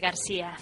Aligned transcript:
García. 0.00 0.56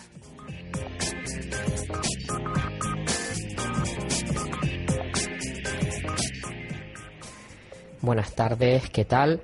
Buenas 8.02 8.34
tardes, 8.34 8.90
¿qué 8.90 9.06
tal? 9.06 9.40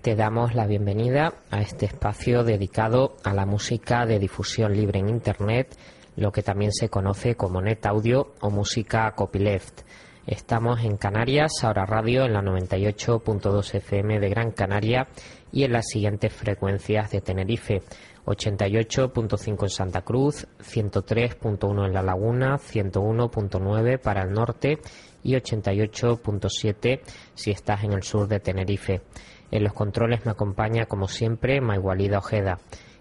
Te 0.00 0.16
damos 0.16 0.54
la 0.54 0.66
bienvenida 0.66 1.34
a 1.50 1.60
este 1.60 1.84
espacio 1.84 2.42
dedicado 2.42 3.16
a 3.22 3.34
la 3.34 3.44
música 3.44 4.06
de 4.06 4.18
difusión 4.18 4.72
libre 4.72 5.00
en 5.00 5.10
Internet, 5.10 5.76
lo 6.16 6.32
que 6.32 6.42
también 6.42 6.72
se 6.72 6.88
conoce 6.88 7.34
como 7.34 7.60
net 7.60 7.84
audio 7.84 8.32
o 8.40 8.48
música 8.48 9.12
copyleft. 9.14 9.82
Estamos 10.26 10.84
en 10.84 10.96
Canarias, 10.96 11.52
ahora 11.62 11.84
radio 11.84 12.24
en 12.24 12.32
la 12.32 12.40
98.2 12.40 13.74
FM 13.74 14.20
de 14.20 14.28
Gran 14.30 14.52
Canaria 14.52 15.08
y 15.52 15.64
en 15.64 15.72
las 15.72 15.86
siguientes 15.88 16.32
frecuencias 16.32 17.10
de 17.10 17.20
Tenerife. 17.20 17.82
88.5 18.26 19.62
en 19.62 19.68
Santa 19.68 20.02
Cruz, 20.02 20.46
103.1 20.60 21.86
en 21.86 21.92
La 21.92 22.02
Laguna, 22.02 22.56
101.9 22.56 23.98
para 23.98 24.22
el 24.22 24.32
norte 24.32 24.78
y 25.22 25.34
88.7 25.34 27.00
si 27.34 27.50
estás 27.50 27.84
en 27.84 27.92
el 27.92 28.02
sur 28.02 28.26
de 28.28 28.40
Tenerife. 28.40 29.02
En 29.50 29.64
los 29.64 29.72
controles 29.72 30.24
me 30.24 30.32
acompaña 30.32 30.86
como 30.86 31.08
siempre 31.08 31.60
Maigualida 31.60 32.18
Ojeda. 32.18 32.58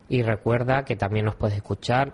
Y 0.08 0.24
recuerda 0.24 0.84
que 0.84 0.96
también 0.96 1.26
nos 1.26 1.36
puedes 1.36 1.58
escuchar 1.58 2.14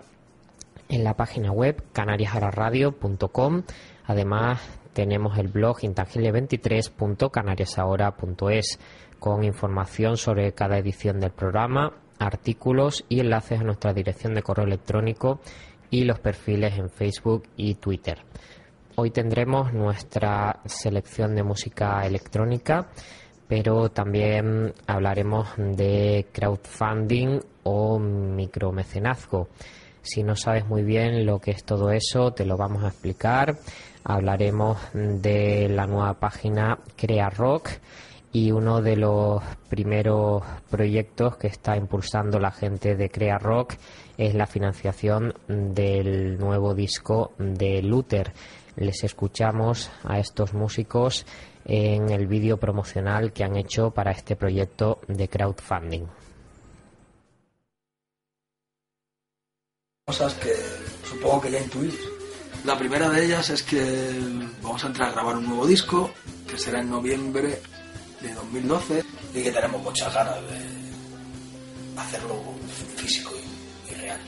en 0.88 1.04
la 1.04 1.14
página 1.14 1.52
web 1.52 1.82
canariasararadio.com. 1.92 3.62
Además 4.04 4.60
tenemos 4.92 5.38
el 5.38 5.48
blog 5.48 5.78
intangible23.canariasahora.es 5.80 8.78
con 9.18 9.42
información 9.44 10.16
sobre 10.16 10.52
cada 10.52 10.78
edición 10.78 11.20
del 11.20 11.32
programa, 11.32 11.92
artículos 12.18 13.04
y 13.08 13.20
enlaces 13.20 13.60
a 13.60 13.64
nuestra 13.64 13.92
dirección 13.92 14.34
de 14.34 14.42
correo 14.42 14.66
electrónico 14.66 15.40
y 15.90 16.04
los 16.04 16.18
perfiles 16.18 16.78
en 16.78 16.90
Facebook 16.90 17.44
y 17.56 17.74
Twitter. 17.74 18.18
Hoy 18.96 19.10
tendremos 19.10 19.72
nuestra 19.72 20.60
selección 20.64 21.34
de 21.34 21.42
música 21.42 22.06
electrónica, 22.06 22.88
pero 23.46 23.90
también 23.90 24.72
hablaremos 24.86 25.48
de 25.56 26.26
crowdfunding 26.32 27.40
o 27.64 27.98
micromecenazgo. 27.98 29.48
Si 30.02 30.22
no 30.22 30.34
sabes 30.34 30.66
muy 30.66 30.82
bien 30.82 31.26
lo 31.26 31.40
que 31.40 31.50
es 31.50 31.64
todo 31.64 31.90
eso, 31.90 32.32
te 32.32 32.46
lo 32.46 32.56
vamos 32.56 32.84
a 32.84 32.88
explicar. 32.88 33.58
Hablaremos 34.04 34.78
de 34.94 35.68
la 35.68 35.86
nueva 35.86 36.14
página 36.14 36.78
Crea 36.96 37.28
Rock 37.28 37.70
y 38.36 38.52
uno 38.52 38.82
de 38.82 38.96
los 38.96 39.42
primeros 39.70 40.42
proyectos 40.68 41.38
que 41.38 41.46
está 41.46 41.74
impulsando 41.74 42.38
la 42.38 42.50
gente 42.50 42.94
de 42.94 43.08
Crea 43.08 43.38
Rock 43.38 43.76
es 44.18 44.34
la 44.34 44.46
financiación 44.46 45.32
del 45.48 46.38
nuevo 46.38 46.74
disco 46.74 47.32
de 47.38 47.80
Luther. 47.80 48.34
Les 48.76 49.04
escuchamos 49.04 49.90
a 50.04 50.18
estos 50.18 50.52
músicos 50.52 51.24
en 51.64 52.10
el 52.10 52.26
vídeo 52.26 52.58
promocional 52.58 53.32
que 53.32 53.42
han 53.42 53.56
hecho 53.56 53.90
para 53.92 54.10
este 54.10 54.36
proyecto 54.36 55.00
de 55.08 55.28
crowdfunding. 55.28 56.04
Cosas 60.04 60.34
que 60.34 60.52
supongo 61.08 61.40
que 61.40 61.52
ya 61.52 61.60
intuís. 61.60 61.98
La 62.66 62.76
primera 62.76 63.08
de 63.08 63.24
ellas 63.24 63.48
es 63.48 63.62
que 63.62 64.12
vamos 64.60 64.84
a 64.84 64.88
entrar 64.88 65.08
a 65.08 65.12
grabar 65.12 65.36
un 65.36 65.46
nuevo 65.46 65.66
disco 65.66 66.10
que 66.46 66.58
será 66.58 66.80
en 66.80 66.90
noviembre 66.90 67.60
de 68.28 68.34
2012 68.34 69.04
y 69.34 69.42
que 69.42 69.50
tenemos 69.52 69.82
muchas 69.82 70.12
ganas 70.12 70.36
de 70.42 72.00
hacerlo 72.00 72.42
físico 72.96 73.32
y, 73.88 73.92
y 73.92 73.94
real. 73.94 74.20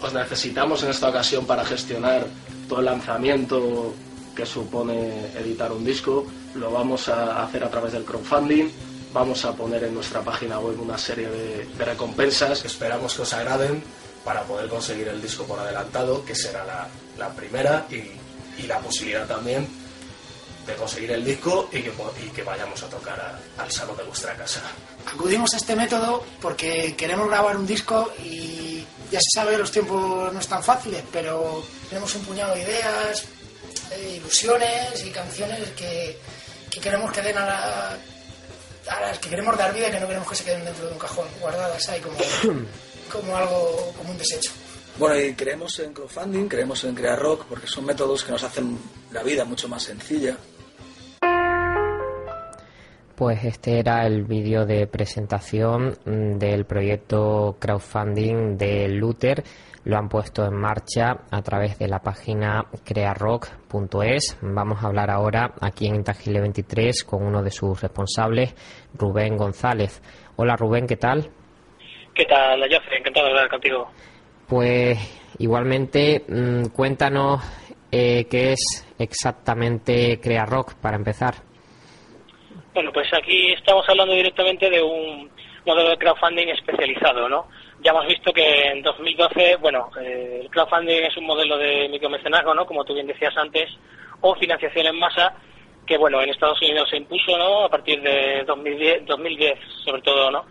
Os 0.00 0.12
necesitamos 0.12 0.82
en 0.82 0.90
esta 0.90 1.08
ocasión 1.08 1.46
para 1.46 1.64
gestionar 1.64 2.26
todo 2.68 2.80
el 2.80 2.86
lanzamiento 2.86 3.94
que 4.34 4.44
supone 4.44 5.26
editar 5.36 5.72
un 5.72 5.84
disco. 5.84 6.26
Lo 6.54 6.70
vamos 6.70 7.08
a 7.08 7.42
hacer 7.42 7.64
a 7.64 7.70
través 7.70 7.92
del 7.92 8.04
crowdfunding. 8.04 8.68
Vamos 9.12 9.44
a 9.44 9.52
poner 9.52 9.84
en 9.84 9.94
nuestra 9.94 10.22
página 10.22 10.58
web 10.58 10.80
una 10.80 10.98
serie 10.98 11.28
de, 11.28 11.66
de 11.66 11.84
recompensas 11.84 12.60
que 12.60 12.66
esperamos 12.68 13.14
que 13.14 13.22
os 13.22 13.32
agraden 13.32 13.82
para 14.24 14.42
poder 14.42 14.68
conseguir 14.68 15.08
el 15.08 15.20
disco 15.22 15.44
por 15.44 15.58
adelantado, 15.58 16.24
que 16.24 16.34
será 16.34 16.64
la, 16.64 16.88
la 17.18 17.28
primera, 17.34 17.86
y, 17.90 18.62
y, 18.62 18.66
la 18.66 18.80
posibilidad 18.80 19.26
también 19.26 19.68
de 20.66 20.74
conseguir 20.74 21.12
el 21.12 21.24
disco 21.24 21.68
y 21.72 21.82
que, 21.82 21.92
y 22.24 22.28
que 22.30 22.42
vayamos 22.42 22.82
a 22.82 22.88
tocar 22.88 23.20
a, 23.20 23.62
al 23.62 23.70
salón 23.70 23.96
de 23.96 24.04
vuestra 24.04 24.34
casa. 24.34 24.62
Acudimos 25.06 25.52
a 25.54 25.56
este 25.56 25.76
método 25.76 26.24
porque 26.40 26.94
queremos 26.96 27.28
grabar 27.28 27.56
un 27.56 27.66
disco 27.66 28.12
y 28.22 28.84
ya 29.10 29.20
se 29.20 29.30
sabe 29.34 29.52
que 29.52 29.58
los 29.58 29.70
tiempos 29.70 30.32
no 30.32 30.40
están 30.40 30.62
fáciles, 30.62 31.02
pero 31.12 31.62
tenemos 31.88 32.14
un 32.14 32.24
puñado 32.24 32.54
de 32.54 32.62
ideas, 32.62 33.24
eh, 33.92 34.16
ilusiones 34.16 35.04
y 35.04 35.10
canciones 35.10 35.70
que, 35.70 36.18
que 36.70 36.80
queremos 36.80 37.12
que 37.12 37.22
den 37.22 37.36
a, 37.38 37.44
la, 37.44 37.98
a 38.90 39.00
las 39.00 39.18
que 39.18 39.28
queremos 39.28 39.56
dar 39.56 39.74
vida 39.74 39.88
y 39.88 39.90
que 39.90 40.00
no 40.00 40.06
queremos 40.06 40.28
que 40.28 40.36
se 40.36 40.44
queden 40.44 40.64
dentro 40.64 40.86
de 40.86 40.92
un 40.92 40.98
cajón, 40.98 41.28
guardadas 41.40 41.88
ahí 41.88 42.00
como, 42.00 42.16
como 43.12 43.36
algo, 43.36 43.92
como 43.96 44.10
un 44.10 44.18
desecho. 44.18 44.50
Bueno, 44.96 45.18
y 45.18 45.34
creemos 45.34 45.78
en 45.80 45.92
crowdfunding, 45.92 46.46
creemos 46.46 46.84
en 46.84 46.94
crear 46.94 47.18
rock, 47.18 47.46
porque 47.48 47.66
son 47.66 47.84
métodos 47.84 48.22
que 48.22 48.30
nos 48.30 48.42
hacen 48.44 48.78
la 49.10 49.24
vida 49.24 49.44
mucho 49.44 49.68
más 49.68 49.82
sencilla. 49.82 50.36
Pues 53.16 53.44
este 53.44 53.78
era 53.78 54.04
el 54.06 54.24
vídeo 54.24 54.66
de 54.66 54.88
presentación 54.88 55.94
del 56.04 56.64
proyecto 56.64 57.56
crowdfunding 57.60 58.56
de 58.56 58.88
Luther. 58.88 59.44
Lo 59.84 59.98
han 59.98 60.08
puesto 60.08 60.44
en 60.44 60.54
marcha 60.56 61.18
a 61.30 61.42
través 61.42 61.78
de 61.78 61.86
la 61.86 62.00
página 62.00 62.64
crearock.es. 62.84 64.38
Vamos 64.42 64.82
a 64.82 64.88
hablar 64.88 65.10
ahora 65.10 65.54
aquí 65.60 65.86
en 65.86 65.94
Intangible 65.94 66.40
23 66.40 67.04
con 67.04 67.22
uno 67.22 67.40
de 67.40 67.52
sus 67.52 67.80
responsables, 67.80 68.52
Rubén 68.94 69.36
González. 69.36 70.02
Hola 70.34 70.56
Rubén, 70.56 70.88
¿qué 70.88 70.96
tal? 70.96 71.30
¿Qué 72.14 72.24
tal, 72.24 72.60
Jofre? 72.62 72.98
Encantado 72.98 73.26
de 73.26 73.32
hablar 73.32 73.48
contigo. 73.48 73.90
Pues 74.48 74.98
igualmente, 75.38 76.24
mmm, 76.26 76.64
cuéntanos 76.74 77.42
eh, 77.92 78.26
qué 78.28 78.54
es 78.54 78.92
exactamente 78.98 80.18
Crea 80.20 80.46
Rock 80.46 80.74
para 80.74 80.96
empezar. 80.96 81.53
Bueno, 82.74 82.90
pues 82.92 83.06
aquí 83.14 83.52
estamos 83.52 83.88
hablando 83.88 84.14
directamente 84.14 84.68
de 84.68 84.82
un 84.82 85.30
modelo 85.64 85.90
de 85.90 85.96
crowdfunding 85.96 86.48
especializado, 86.48 87.28
¿no? 87.28 87.46
Ya 87.84 87.92
hemos 87.92 88.04
visto 88.08 88.32
que 88.32 88.66
en 88.66 88.82
2012, 88.82 89.56
bueno, 89.60 89.92
eh, 90.00 90.40
el 90.42 90.50
crowdfunding 90.50 91.04
es 91.04 91.16
un 91.16 91.24
modelo 91.24 91.56
de 91.56 91.88
micromecenazgo, 91.88 92.52
¿no? 92.52 92.66
Como 92.66 92.84
tú 92.84 92.92
bien 92.92 93.06
decías 93.06 93.36
antes, 93.36 93.70
o 94.22 94.34
financiación 94.34 94.86
en 94.86 94.98
masa, 94.98 95.36
que, 95.86 95.96
bueno, 95.96 96.20
en 96.20 96.30
Estados 96.30 96.60
Unidos 96.62 96.90
se 96.90 96.96
impuso, 96.96 97.38
¿no? 97.38 97.66
A 97.66 97.68
partir 97.68 98.02
de 98.02 98.42
2010, 98.44 99.06
2010 99.06 99.56
sobre 99.84 100.02
todo, 100.02 100.32
¿no? 100.32 100.44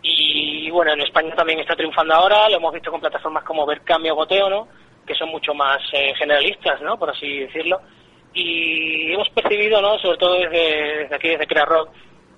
Y, 0.00 0.70
bueno, 0.70 0.94
en 0.94 1.02
España 1.02 1.34
también 1.34 1.60
está 1.60 1.76
triunfando 1.76 2.14
ahora, 2.14 2.48
lo 2.48 2.56
hemos 2.56 2.72
visto 2.72 2.90
con 2.90 3.02
plataformas 3.02 3.44
como 3.44 3.66
Vercambio 3.66 4.14
Goteo, 4.14 4.48
¿no? 4.48 4.68
Que 5.06 5.14
son 5.14 5.28
mucho 5.28 5.52
más 5.52 5.76
eh, 5.92 6.14
generalistas, 6.16 6.80
¿no? 6.80 6.98
Por 6.98 7.10
así 7.10 7.40
decirlo 7.40 7.82
Y 8.38 9.12
hemos 9.12 9.30
percibido, 9.30 9.80
¿no? 9.80 9.98
sobre 9.98 10.18
todo 10.18 10.34
desde, 10.34 11.14
aquí, 11.14 11.28
desde 11.28 11.46
Crea 11.46 11.64
Rock, 11.64 11.88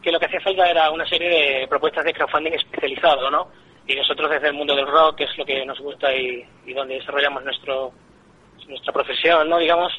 que 0.00 0.12
lo 0.12 0.20
que 0.20 0.26
hacía 0.26 0.40
falta 0.40 0.70
era 0.70 0.90
una 0.90 1.06
serie 1.08 1.28
de 1.28 1.68
propuestas 1.68 2.04
de 2.04 2.12
crowdfunding 2.12 2.52
especializado, 2.52 3.30
¿no? 3.30 3.48
Y 3.86 3.96
nosotros 3.96 4.30
desde 4.30 4.48
el 4.48 4.54
mundo 4.54 4.76
del 4.76 4.86
rock, 4.86 5.16
que 5.16 5.24
es 5.24 5.36
lo 5.36 5.44
que 5.44 5.66
nos 5.66 5.80
gusta 5.80 6.14
y, 6.14 6.44
y 6.66 6.72
donde 6.72 6.94
desarrollamos 6.94 7.42
nuestro 7.42 7.92
nuestra 8.68 8.92
profesión, 8.92 9.48
¿no? 9.48 9.58
Digamos, 9.58 9.92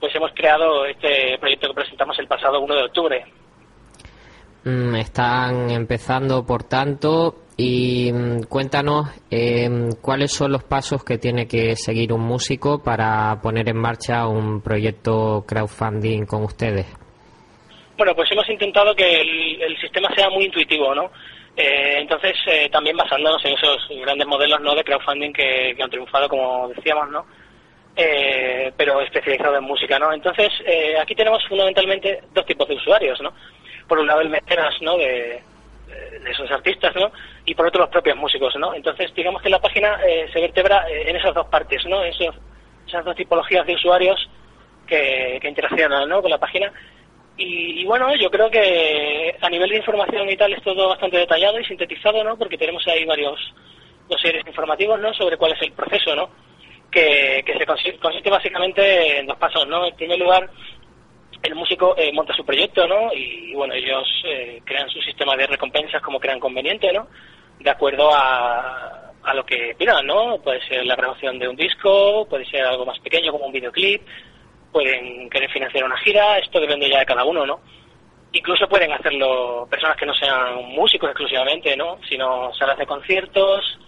pues 0.00 0.14
hemos 0.14 0.30
creado 0.32 0.86
este 0.86 1.36
proyecto 1.38 1.68
que 1.68 1.74
presentamos 1.74 2.18
el 2.18 2.28
pasado 2.28 2.60
1 2.60 2.74
de 2.74 2.82
octubre. 2.84 3.24
Mm, 4.64 4.94
están 4.96 5.70
empezando, 5.70 6.44
por 6.44 6.64
tanto, 6.64 7.43
y 7.56 8.12
mm, 8.12 8.44
cuéntanos 8.48 9.08
eh, 9.30 9.68
cuáles 10.00 10.32
son 10.32 10.52
los 10.52 10.64
pasos 10.64 11.04
que 11.04 11.18
tiene 11.18 11.46
que 11.46 11.76
seguir 11.76 12.12
un 12.12 12.22
músico 12.22 12.82
para 12.82 13.40
poner 13.40 13.68
en 13.68 13.76
marcha 13.76 14.26
un 14.26 14.60
proyecto 14.60 15.44
crowdfunding 15.46 16.26
con 16.26 16.44
ustedes. 16.44 16.86
Bueno, 17.96 18.14
pues 18.14 18.30
hemos 18.32 18.48
intentado 18.48 18.94
que 18.94 19.20
el, 19.20 19.76
sistema 19.80 20.12
sea 20.16 20.28
muy 20.30 20.46
intuitivo, 20.46 20.94
¿no? 20.94 21.10
Eh, 21.56 21.98
entonces, 21.98 22.32
eh, 22.46 22.68
también 22.70 22.96
basándonos 22.96 23.44
en 23.44 23.52
esos 23.52 23.86
grandes 24.02 24.26
modelos 24.26 24.60
¿no? 24.60 24.74
de 24.74 24.82
crowdfunding 24.82 25.32
que, 25.32 25.76
han 25.80 25.90
triunfado, 25.90 26.28
como 26.28 26.68
decíamos, 26.74 27.10
¿no? 27.10 27.24
Eh, 27.94 28.72
pero 28.76 29.00
especializado 29.00 29.56
en 29.56 29.64
música, 29.64 29.98
¿no? 30.00 30.12
Entonces, 30.12 30.50
aquí 31.00 31.14
tenemos 31.14 31.46
fundamentalmente 31.46 32.20
dos 32.32 32.44
tipos 32.46 32.66
de 32.66 32.74
usuarios, 32.74 33.20
¿no? 33.20 33.32
Por 33.86 33.98
un 33.98 34.06
lado, 34.08 34.22
el 34.22 34.30
mecenas, 34.30 34.74
¿no? 34.80 34.96
De, 34.96 35.40
de 36.22 36.30
esos 36.30 36.50
artistas, 36.50 36.94
¿no? 36.96 37.12
Y 37.44 37.54
por 37.54 37.66
otro, 37.66 37.82
los 37.82 37.90
propios 37.90 38.16
músicos, 38.16 38.54
¿no? 38.56 38.74
Entonces, 38.74 39.12
digamos 39.14 39.42
que 39.42 39.50
la 39.50 39.60
página 39.60 39.98
se 40.32 40.40
vertebra 40.40 40.86
en 40.88 41.16
esas 41.16 41.34
dos 41.34 41.46
partes, 41.46 41.84
¿no? 41.86 42.02
esas 42.02 43.04
dos 43.04 43.16
tipologías 43.16 43.66
de 43.66 43.74
usuarios 43.74 44.28
que, 44.86 45.38
que 45.40 45.48
interaccionan, 45.48 46.08
¿no? 46.08 46.22
Con 46.22 46.30
la 46.30 46.38
página 46.38 46.72
y, 47.36 47.84
bueno, 47.84 48.14
yo 48.14 48.30
creo 48.30 48.48
que 48.48 49.36
a 49.40 49.50
nivel 49.50 49.70
de 49.70 49.78
información 49.78 50.28
y 50.30 50.36
tal 50.36 50.52
es 50.52 50.62
todo 50.62 50.88
bastante 50.88 51.18
detallado 51.18 51.58
y 51.58 51.64
sintetizado, 51.64 52.22
¿no? 52.22 52.36
Porque 52.36 52.56
tenemos 52.56 52.86
ahí 52.86 53.04
varios 53.04 53.38
series 54.22 54.46
informativos, 54.46 55.00
¿no? 55.00 55.12
Sobre 55.14 55.36
cuál 55.36 55.52
es 55.52 55.62
el 55.62 55.72
proceso, 55.72 56.14
¿no? 56.14 56.30
Que, 56.90 57.42
se 57.58 57.66
consiste, 57.66 58.30
básicamente 58.30 59.18
en 59.18 59.26
dos 59.26 59.36
pasos, 59.36 59.66
¿no? 59.66 59.84
En 59.84 59.96
primer 59.96 60.18
lugar, 60.18 60.48
el 61.44 61.54
músico 61.54 61.94
eh, 61.96 62.10
monta 62.12 62.34
su 62.34 62.44
proyecto, 62.44 62.86
¿no? 62.88 63.12
Y, 63.12 63.52
bueno, 63.54 63.74
ellos 63.74 64.08
eh, 64.24 64.62
crean 64.64 64.88
su 64.88 65.00
sistema 65.02 65.36
de 65.36 65.46
recompensas 65.46 66.00
como 66.02 66.18
crean 66.18 66.40
conveniente, 66.40 66.90
¿no? 66.92 67.06
De 67.60 67.70
acuerdo 67.70 68.10
a, 68.12 69.12
a 69.22 69.34
lo 69.34 69.44
que 69.44 69.74
pidan, 69.78 70.06
¿no? 70.06 70.38
Puede 70.38 70.66
ser 70.66 70.86
la 70.86 70.96
grabación 70.96 71.38
de 71.38 71.48
un 71.48 71.56
disco, 71.56 72.26
puede 72.28 72.46
ser 72.46 72.64
algo 72.64 72.86
más 72.86 72.98
pequeño 73.00 73.30
como 73.30 73.46
un 73.46 73.52
videoclip, 73.52 74.02
pueden 74.72 75.28
querer 75.28 75.50
financiar 75.50 75.84
una 75.84 75.98
gira, 75.98 76.38
esto 76.38 76.58
depende 76.58 76.88
ya 76.88 77.00
de 77.00 77.06
cada 77.06 77.24
uno, 77.24 77.44
¿no? 77.44 77.60
Incluso 78.32 78.66
pueden 78.66 78.92
hacerlo 78.92 79.68
personas 79.70 79.98
que 79.98 80.06
no 80.06 80.14
sean 80.14 80.64
músicos 80.64 81.10
exclusivamente, 81.10 81.76
¿no? 81.76 81.98
Sino 82.08 82.54
salas 82.54 82.78
de 82.78 82.86
conciertos, 82.86 83.78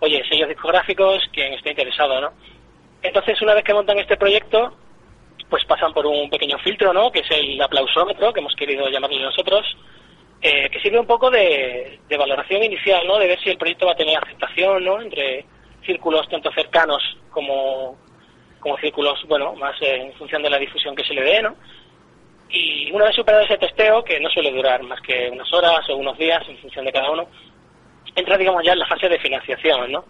oye, 0.00 0.20
sellos 0.28 0.48
discográficos, 0.48 1.22
quien 1.32 1.52
esté 1.52 1.70
interesado, 1.70 2.20
¿no? 2.20 2.32
Entonces, 3.02 3.40
una 3.40 3.54
vez 3.54 3.62
que 3.62 3.72
montan 3.72 3.98
este 3.98 4.16
proyecto, 4.16 4.74
pues 5.48 5.64
pasan 5.66 5.92
por 5.92 6.06
un 6.06 6.28
pequeño 6.30 6.58
filtro, 6.58 6.92
¿no? 6.92 7.10
Que 7.10 7.20
es 7.20 7.30
el 7.30 7.60
aplausómetro, 7.60 8.32
que 8.32 8.40
hemos 8.40 8.54
querido 8.56 8.88
llamarle 8.88 9.22
nosotros, 9.22 9.64
eh, 10.40 10.68
que 10.70 10.80
sirve 10.80 10.98
un 10.98 11.06
poco 11.06 11.30
de, 11.30 12.00
de 12.08 12.16
valoración 12.16 12.62
inicial, 12.62 13.06
¿no? 13.06 13.18
De 13.18 13.28
ver 13.28 13.40
si 13.40 13.50
el 13.50 13.58
proyecto 13.58 13.86
va 13.86 13.92
a 13.92 13.96
tener 13.96 14.16
aceptación, 14.16 14.84
¿no? 14.84 15.00
Entre 15.00 15.44
círculos 15.84 16.28
tanto 16.28 16.50
cercanos 16.52 17.02
como, 17.30 17.98
como 18.60 18.76
círculos, 18.78 19.22
bueno, 19.28 19.54
más 19.54 19.76
en 19.80 20.12
función 20.14 20.42
de 20.42 20.50
la 20.50 20.58
difusión 20.58 20.96
que 20.96 21.04
se 21.04 21.14
le 21.14 21.22
dé, 21.22 21.42
¿no? 21.42 21.54
Y 22.50 22.90
una 22.92 23.06
vez 23.06 23.16
superado 23.16 23.44
ese 23.44 23.58
testeo, 23.58 24.04
que 24.04 24.20
no 24.20 24.28
suele 24.30 24.52
durar 24.52 24.82
más 24.82 25.00
que 25.00 25.28
unas 25.30 25.52
horas 25.52 25.88
o 25.88 25.96
unos 25.96 26.16
días 26.16 26.42
en 26.48 26.56
función 26.58 26.84
de 26.84 26.92
cada 26.92 27.10
uno, 27.10 27.26
entra, 28.14 28.38
digamos, 28.38 28.62
ya 28.64 28.72
en 28.72 28.78
la 28.78 28.86
fase 28.86 29.08
de 29.08 29.18
financiación, 29.18 29.90
¿no? 29.90 30.04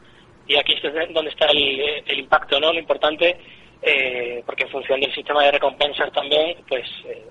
Y 0.46 0.56
aquí 0.56 0.74
es 0.74 1.14
donde 1.14 1.30
está 1.30 1.46
el, 1.46 2.18
impacto, 2.18 2.60
¿no? 2.60 2.72
Lo 2.72 2.78
importante, 2.78 3.38
eh, 3.84 4.42
porque 4.46 4.64
en 4.64 4.70
función 4.70 5.00
del 5.00 5.14
sistema 5.14 5.42
de 5.44 5.52
recompensas 5.52 6.10
también, 6.12 6.56
pues 6.68 6.88
eh, 7.06 7.26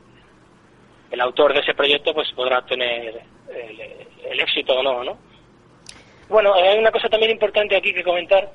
el 1.11 1.21
autor 1.21 1.53
de 1.53 1.59
ese 1.59 1.73
proyecto 1.73 2.13
pues 2.13 2.31
podrá 2.33 2.63
tener 2.65 3.21
el, 3.49 3.81
el 4.31 4.39
éxito 4.39 4.73
o 4.73 4.83
no, 4.83 5.03
¿no? 5.03 5.17
Bueno, 6.29 6.53
hay 6.53 6.79
una 6.79 6.91
cosa 6.91 7.09
también 7.09 7.31
importante 7.31 7.75
aquí 7.75 7.93
que 7.93 8.03
comentar, 8.03 8.49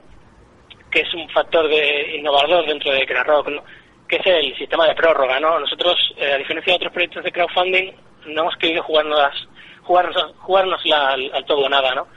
que 0.91 1.01
es 1.01 1.15
un 1.15 1.29
factor 1.29 1.69
de 1.69 2.17
innovador 2.17 2.67
dentro 2.67 2.93
de 2.93 3.07
CraRock, 3.07 3.49
¿no? 3.49 3.63
que 4.09 4.17
es 4.17 4.27
el 4.27 4.57
sistema 4.57 4.87
de 4.87 4.95
prórroga. 4.95 5.39
¿no? 5.39 5.61
Nosotros, 5.61 5.97
eh, 6.17 6.33
a 6.33 6.39
diferencia 6.39 6.73
de 6.73 6.77
otros 6.77 6.93
proyectos 6.93 7.23
de 7.23 7.33
crowdfunding, 7.33 7.93
no 8.27 8.41
hemos 8.43 8.57
querido 8.57 8.83
jugarnos, 8.83 9.49
jugarnos, 9.83 10.35
jugarnos 10.39 10.85
la, 10.87 11.09
al, 11.11 11.45
todo 11.47 11.67
o 11.67 11.69
nada. 11.69 11.95
¿no? 11.95 12.09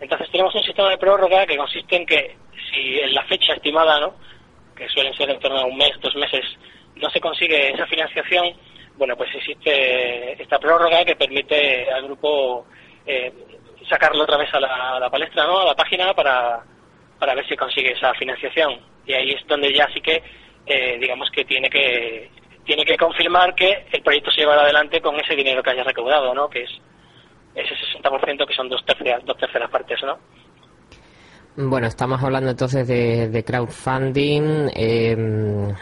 Entonces 0.00 0.28
tenemos 0.30 0.54
un 0.54 0.62
sistema 0.64 0.90
de 0.90 0.98
prórroga 0.98 1.46
que 1.46 1.56
consiste 1.56 1.96
en 1.96 2.06
que 2.06 2.36
si 2.70 2.98
en 2.98 3.14
la 3.14 3.24
fecha 3.24 3.54
estimada, 3.54 4.00
¿no? 4.00 4.14
Que 4.76 4.88
suelen 4.88 5.14
ser 5.14 5.30
en 5.30 5.40
torno 5.40 5.58
a 5.58 5.66
un 5.66 5.76
mes, 5.76 5.92
dos 6.00 6.14
meses, 6.16 6.44
no 6.96 7.10
se 7.10 7.20
consigue 7.20 7.72
esa 7.72 7.86
financiación, 7.86 8.54
bueno, 8.96 9.16
pues 9.16 9.34
existe 9.34 10.40
esta 10.40 10.58
prórroga 10.58 11.04
que 11.04 11.16
permite 11.16 11.90
al 11.90 12.04
grupo 12.04 12.66
eh, 13.06 13.32
sacarlo 13.88 14.24
otra 14.24 14.38
vez 14.38 14.52
a 14.54 14.60
la, 14.60 15.10
palestra, 15.10 15.46
¿no? 15.46 15.60
a 15.60 15.66
la 15.66 15.74
página 15.74 16.14
para 16.14 16.62
para 17.18 17.34
ver 17.34 17.46
si 17.48 17.56
consigue 17.56 17.92
esa 17.92 18.12
financiación. 18.14 18.80
Y 19.06 19.12
ahí 19.12 19.30
es 19.30 19.46
donde 19.46 19.72
ya 19.72 19.88
sí 19.92 20.00
que, 20.00 20.22
eh, 20.66 20.98
digamos 21.00 21.30
que 21.30 21.44
tiene 21.44 21.70
que 21.70 22.30
tiene 22.64 22.84
que 22.84 22.96
confirmar 22.96 23.54
que 23.54 23.86
el 23.92 24.02
proyecto 24.02 24.30
se 24.32 24.40
llevará 24.40 24.62
adelante 24.62 25.00
con 25.00 25.14
ese 25.20 25.36
dinero 25.36 25.62
que 25.62 25.70
haya 25.70 25.84
recaudado, 25.84 26.34
¿no? 26.34 26.50
Que 26.50 26.64
es 26.64 26.70
ese 27.54 27.74
60% 28.02 28.44
que 28.44 28.54
son 28.54 28.68
dos 28.68 28.84
terceras, 28.84 29.24
dos 29.24 29.38
terceras 29.38 29.70
partes, 29.70 30.02
¿no? 30.02 30.18
Bueno, 31.58 31.86
estamos 31.86 32.22
hablando 32.22 32.50
entonces 32.50 32.86
de, 32.86 33.42
crowdfunding, 33.42 34.68
em, 34.74 35.74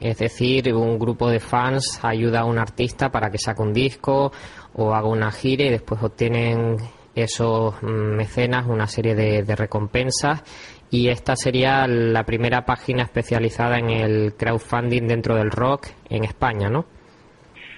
es 0.00 0.18
decir, 0.18 0.72
un 0.72 0.98
grupo 0.98 1.28
de 1.28 1.38
fans 1.38 2.00
ayuda 2.02 2.40
a 2.40 2.44
un 2.46 2.58
artista 2.58 3.10
para 3.10 3.30
que 3.30 3.36
saque 3.36 3.60
un 3.60 3.74
disco 3.74 4.32
o 4.72 4.94
haga 4.94 5.06
una 5.08 5.30
gira 5.30 5.64
y 5.64 5.68
después 5.68 6.02
obtienen 6.02 6.78
esos 7.14 7.82
mecenas 7.82 8.66
una 8.66 8.86
serie 8.86 9.14
de, 9.14 9.54
recompensas 9.54 10.42
y 10.90 11.10
esta 11.10 11.36
sería 11.36 11.86
la 11.86 12.24
primera 12.24 12.64
página 12.64 13.02
especializada 13.02 13.76
en 13.76 13.90
el 13.90 14.34
crowdfunding 14.34 15.06
dentro 15.08 15.36
del 15.36 15.50
rock 15.50 15.88
en 16.08 16.24
España, 16.24 16.70
¿no? 16.70 16.86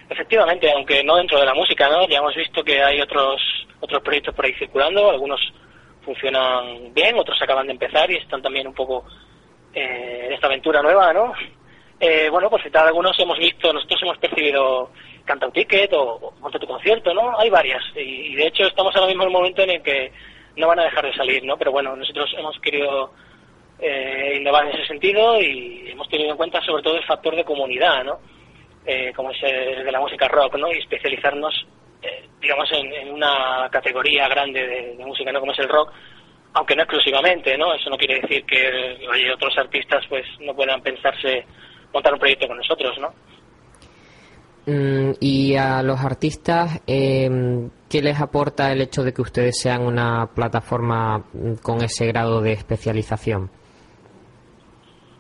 Efectivamente, 0.08 0.70
aunque 0.70 1.02
no 1.02 1.16
dentro 1.16 1.40
de 1.40 1.46
la 1.46 1.54
música, 1.54 1.88
¿no? 1.88 2.06
Ya 2.08 2.18
hemos 2.18 2.36
visto 2.36 2.62
que 2.62 2.80
hay 2.80 3.00
otros 3.00 3.42
otros 3.80 4.02
proyectos 4.04 4.34
por 4.36 4.44
ahí 4.44 4.54
circulando, 4.54 5.10
algunos 5.10 5.40
funcionan 6.04 6.92
bien, 6.94 7.18
otros 7.18 7.40
acaban 7.40 7.66
de 7.66 7.72
empezar 7.72 8.10
y 8.10 8.16
están 8.16 8.42
también 8.42 8.66
un 8.66 8.74
poco 8.74 9.04
eh, 9.72 10.24
en 10.26 10.32
esta 10.32 10.46
aventura 10.46 10.82
nueva, 10.82 11.12
¿no? 11.12 11.32
Eh, 11.98 12.28
bueno, 12.30 12.50
pues 12.50 12.62
citar 12.62 12.86
algunos 12.86 13.18
hemos 13.18 13.38
visto, 13.38 13.72
nosotros 13.72 14.02
hemos 14.02 14.18
percibido 14.18 14.90
canta 15.24 15.46
un 15.46 15.52
ticket 15.52 15.92
o, 15.94 16.34
monta 16.40 16.58
tu 16.58 16.66
concierto, 16.66 17.14
¿no? 17.14 17.38
Hay 17.38 17.50
varias 17.50 17.82
y, 17.96 18.34
de 18.34 18.46
hecho 18.46 18.64
estamos 18.64 18.94
ahora 18.94 19.08
mismo 19.08 19.22
en 19.22 19.28
el 19.28 19.32
momento 19.32 19.62
en 19.62 19.70
el 19.70 19.82
que 19.82 20.12
no 20.56 20.68
van 20.68 20.80
a 20.80 20.84
dejar 20.84 21.04
de 21.06 21.14
salir, 21.14 21.44
¿no? 21.44 21.56
Pero 21.56 21.72
bueno, 21.72 21.96
nosotros 21.96 22.32
hemos 22.36 22.58
querido 22.60 23.12
eh, 23.78 24.34
innovar 24.36 24.66
en 24.66 24.76
ese 24.76 24.86
sentido 24.86 25.40
y 25.40 25.90
hemos 25.90 26.08
tenido 26.08 26.30
en 26.30 26.36
cuenta 26.36 26.60
sobre 26.62 26.82
todo 26.82 26.96
el 26.96 27.04
factor 27.04 27.34
de 27.34 27.44
comunidad, 27.44 28.04
¿no? 28.04 28.18
Eh, 28.86 29.12
como 29.16 29.30
es 29.30 29.42
el 29.42 29.84
de 29.84 29.92
la 29.92 30.00
música 30.00 30.28
rock, 30.28 30.56
¿no? 30.56 30.70
Y 30.72 30.78
especializarnos, 30.78 31.66
eh, 32.04 32.28
digamos, 32.40 32.68
en, 32.72 33.12
una 33.12 33.68
categoría 33.70 34.28
grande 34.28 34.66
de, 34.96 35.04
música, 35.04 35.32
¿no? 35.32 35.40
Como 35.40 35.52
es 35.52 35.58
el 35.58 35.68
rock, 35.68 35.92
aunque 36.54 36.76
no 36.76 36.82
exclusivamente, 36.82 37.56
¿no? 37.56 37.74
Eso 37.74 37.90
no 37.90 37.96
quiere 37.96 38.20
decir 38.20 38.44
que 38.44 38.98
otros 39.32 39.56
artistas 39.58 40.04
pues 40.08 40.24
no 40.40 40.54
puedan 40.54 40.80
pensarse 40.82 41.44
montar 41.92 42.12
un 42.12 42.18
proyecto 42.18 42.46
con 42.46 42.56
nosotros, 42.56 42.98
¿no? 42.98 43.14
Mm, 44.66 45.12
y 45.20 45.56
a 45.56 45.82
los 45.82 46.00
artistas, 46.00 46.82
eh, 46.86 47.28
¿qué 47.90 48.00
les 48.00 48.20
aporta 48.20 48.72
el 48.72 48.80
hecho 48.80 49.02
de 49.02 49.12
que 49.12 49.22
ustedes 49.22 49.60
sean 49.60 49.82
una 49.82 50.30
plataforma 50.34 51.18
mm, 51.18 51.56
con 51.62 51.82
ese 51.82 52.06
grado 52.06 52.40
de 52.40 52.52
especialización? 52.52 53.50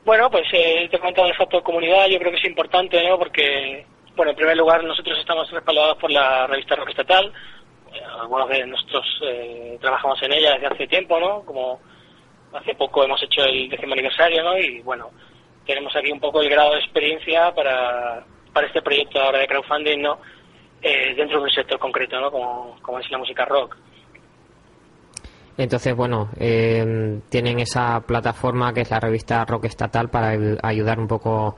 Bueno, 0.04 0.30
pues 0.30 0.44
eh, 0.52 0.86
te 0.90 0.96
he 0.96 1.00
comentado 1.00 1.28
el 1.28 1.36
factor 1.36 1.62
comunidad, 1.62 2.06
yo 2.08 2.18
creo 2.18 2.30
que 2.30 2.38
es 2.38 2.44
importante, 2.44 3.02
¿no? 3.08 3.18
Porque, 3.18 3.86
bueno, 4.16 4.30
en 4.30 4.36
primer 4.36 4.56
lugar, 4.56 4.82
nosotros 4.84 5.18
estamos 5.18 5.50
respaldados 5.50 5.98
por 5.98 6.10
la 6.10 6.46
revista 6.46 6.76
Rock 6.76 6.90
Estatal, 6.90 7.32
eh, 7.92 8.00
algunos 8.20 8.48
de 8.48 8.66
nosotros 8.66 9.04
eh, 9.22 9.78
trabajamos 9.80 10.22
en 10.22 10.32
ella 10.32 10.54
desde 10.54 10.66
hace 10.66 10.86
tiempo, 10.86 11.18
¿no? 11.18 11.42
Como 11.44 11.80
hace 12.52 12.74
poco 12.74 13.04
hemos 13.04 13.22
hecho 13.22 13.44
el 13.44 13.68
décimo 13.68 13.94
aniversario, 13.94 14.42
¿no? 14.42 14.56
Y 14.58 14.80
bueno, 14.82 15.10
tenemos 15.66 15.94
aquí 15.96 16.12
un 16.12 16.20
poco 16.20 16.40
el 16.40 16.48
grado 16.48 16.72
de 16.72 16.80
experiencia 16.80 17.52
para 17.54 18.24
para 18.54 18.68
este 18.68 18.80
proyecto 18.80 19.20
ahora 19.20 19.40
de 19.40 19.46
crowdfunding, 19.48 20.00
¿no? 20.00 20.18
Eh, 20.80 21.14
dentro 21.16 21.38
de 21.38 21.44
un 21.44 21.50
sector 21.50 21.78
concreto, 21.78 22.18
¿no? 22.20 22.30
Como, 22.30 22.98
es 22.98 23.10
la 23.10 23.18
música 23.18 23.44
rock. 23.44 23.76
Entonces, 25.56 25.94
bueno, 25.94 26.30
eh, 26.38 27.20
tienen 27.28 27.60
esa 27.60 28.00
plataforma 28.00 28.72
que 28.72 28.80
es 28.82 28.90
la 28.90 29.00
revista 29.00 29.44
Rock 29.44 29.66
Estatal 29.66 30.08
para 30.08 30.36
ayudar 30.62 30.98
un 30.98 31.06
poco 31.06 31.56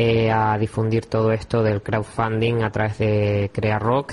eh, 0.00 0.30
a 0.30 0.56
difundir 0.56 1.06
todo 1.06 1.32
esto 1.32 1.60
del 1.60 1.82
crowdfunding 1.82 2.62
a 2.62 2.70
través 2.70 2.98
de 2.98 3.50
Crea 3.52 3.80
Rock. 3.80 4.12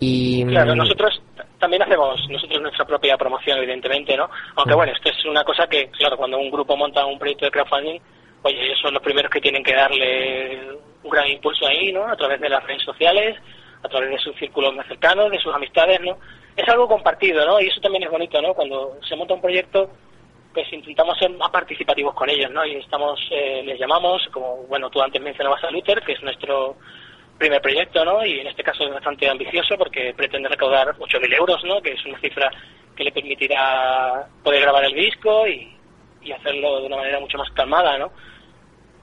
Y, 0.00 0.42
claro, 0.46 0.74
mm, 0.74 0.78
nosotros 0.78 1.20
también 1.58 1.82
hacemos 1.82 2.18
nosotros 2.30 2.62
nuestra 2.62 2.86
propia 2.86 3.18
promoción, 3.18 3.58
evidentemente, 3.58 4.16
¿no? 4.16 4.30
Aunque 4.56 4.74
bueno, 4.74 4.90
esto 4.90 5.10
es 5.10 5.22
una 5.26 5.44
cosa 5.44 5.66
que, 5.66 5.90
claro, 5.90 6.16
cuando 6.16 6.38
un 6.38 6.50
grupo 6.50 6.78
monta 6.78 7.04
un 7.04 7.18
proyecto 7.18 7.44
de 7.44 7.50
crowdfunding, 7.50 8.00
oye, 8.40 8.56
ellos 8.58 8.78
son 8.80 8.94
los 8.94 9.02
primeros 9.02 9.30
que 9.30 9.42
tienen 9.42 9.62
que 9.62 9.74
darle 9.74 10.78
un 11.02 11.10
gran 11.10 11.28
impulso 11.28 11.66
ahí, 11.66 11.92
¿no? 11.92 12.08
A 12.08 12.16
través 12.16 12.40
de 12.40 12.48
las 12.48 12.64
redes 12.64 12.82
sociales, 12.84 13.36
a 13.82 13.88
través 13.90 14.08
de 14.08 14.18
sus 14.20 14.34
círculos 14.36 14.74
más 14.74 14.86
cercanos, 14.86 15.30
de 15.30 15.40
sus 15.40 15.54
amistades, 15.54 16.00
¿no? 16.00 16.16
Es 16.56 16.66
algo 16.70 16.88
compartido, 16.88 17.44
¿no? 17.44 17.60
Y 17.60 17.66
eso 17.66 17.82
también 17.82 18.04
es 18.04 18.10
bonito, 18.10 18.40
¿no? 18.40 18.54
Cuando 18.54 18.96
se 19.06 19.14
monta 19.14 19.34
un 19.34 19.42
proyecto, 19.42 19.90
pues 20.52 20.72
intentamos 20.72 21.18
ser 21.18 21.30
más 21.30 21.50
participativos 21.50 22.14
con 22.14 22.28
ellos, 22.30 22.50
¿no? 22.50 22.64
Y 22.64 22.76
estamos, 22.76 23.20
eh, 23.30 23.62
les 23.64 23.78
llamamos, 23.78 24.26
como, 24.32 24.64
bueno, 24.68 24.90
tú 24.90 25.00
antes 25.00 25.20
mencionabas 25.20 25.62
a 25.64 25.70
Luther, 25.70 26.02
que 26.02 26.12
es 26.12 26.22
nuestro 26.22 26.76
primer 27.38 27.60
proyecto, 27.60 28.04
¿no? 28.04 28.24
Y 28.24 28.40
en 28.40 28.46
este 28.48 28.62
caso 28.62 28.84
es 28.84 28.92
bastante 28.92 29.28
ambicioso 29.28 29.76
porque 29.76 30.12
pretende 30.16 30.48
recaudar 30.48 30.96
8.000 30.98 31.34
euros, 31.34 31.62
¿no? 31.64 31.80
Que 31.80 31.92
es 31.92 32.04
una 32.04 32.18
cifra 32.18 32.50
que 32.96 33.04
le 33.04 33.12
permitirá 33.12 34.26
poder 34.42 34.62
grabar 34.62 34.84
el 34.84 34.94
disco 34.94 35.46
y, 35.46 35.76
y 36.22 36.32
hacerlo 36.32 36.80
de 36.80 36.86
una 36.86 36.96
manera 36.96 37.20
mucho 37.20 37.38
más 37.38 37.50
calmada, 37.52 37.96
¿no? 37.98 38.10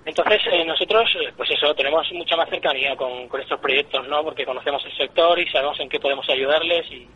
Entonces, 0.05 0.39
eh, 0.51 0.63
nosotros, 0.63 1.09
eh, 1.19 1.33
pues 1.35 1.49
eso, 1.49 1.73
tenemos 1.73 2.07
mucha 2.13 2.37
más 2.37 2.47
cercanía 2.49 2.95
con, 2.95 3.27
estos 3.39 3.59
proyectos, 3.59 4.07
¿no? 4.07 4.23
Porque 4.23 4.45
conocemos 4.45 4.85
el 4.85 4.95
sector 4.95 5.39
y 5.39 5.49
sabemos 5.49 5.79
en 5.79 5.89
qué 5.89 5.99
podemos 5.99 6.29
ayudarles 6.29 6.85
y 6.91 7.07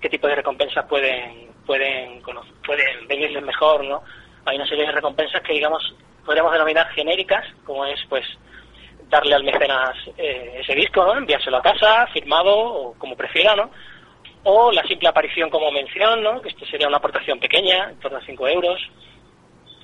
qué 0.00 0.08
tipo 0.08 0.28
de 0.28 0.36
recompensas 0.36 0.86
pueden 0.86 1.48
pueden 1.68 2.20
pueden 2.66 3.06
venirles 3.06 3.44
mejor, 3.44 3.84
¿no? 3.84 4.02
Hay 4.46 4.56
una 4.56 4.66
serie 4.66 4.86
de 4.86 4.92
recompensas 4.92 5.40
que, 5.42 5.52
digamos, 5.52 5.94
podríamos 6.24 6.52
denominar 6.52 6.88
genéricas, 6.88 7.44
como 7.64 7.84
es, 7.86 8.00
pues, 8.08 8.24
darle 9.08 9.34
al 9.34 9.44
mecenas 9.44 9.94
eh, 10.16 10.58
ese 10.60 10.74
disco, 10.74 11.04
¿no? 11.04 11.16
Enviárselo 11.16 11.58
a 11.58 11.62
casa, 11.62 12.06
firmado, 12.08 12.56
o 12.56 12.94
como 12.98 13.16
prefiera, 13.16 13.54
¿no? 13.54 13.70
O 14.44 14.72
la 14.72 14.82
simple 14.84 15.08
aparición 15.08 15.50
como 15.50 15.70
mención, 15.70 16.22
¿no? 16.22 16.42
Que 16.42 16.48
esto 16.48 16.66
sería 16.66 16.88
una 16.88 16.96
aportación 16.96 17.38
pequeña, 17.38 17.90
en 17.90 18.00
torno 18.00 18.18
a 18.18 18.24
5 18.24 18.48
euros 18.48 18.80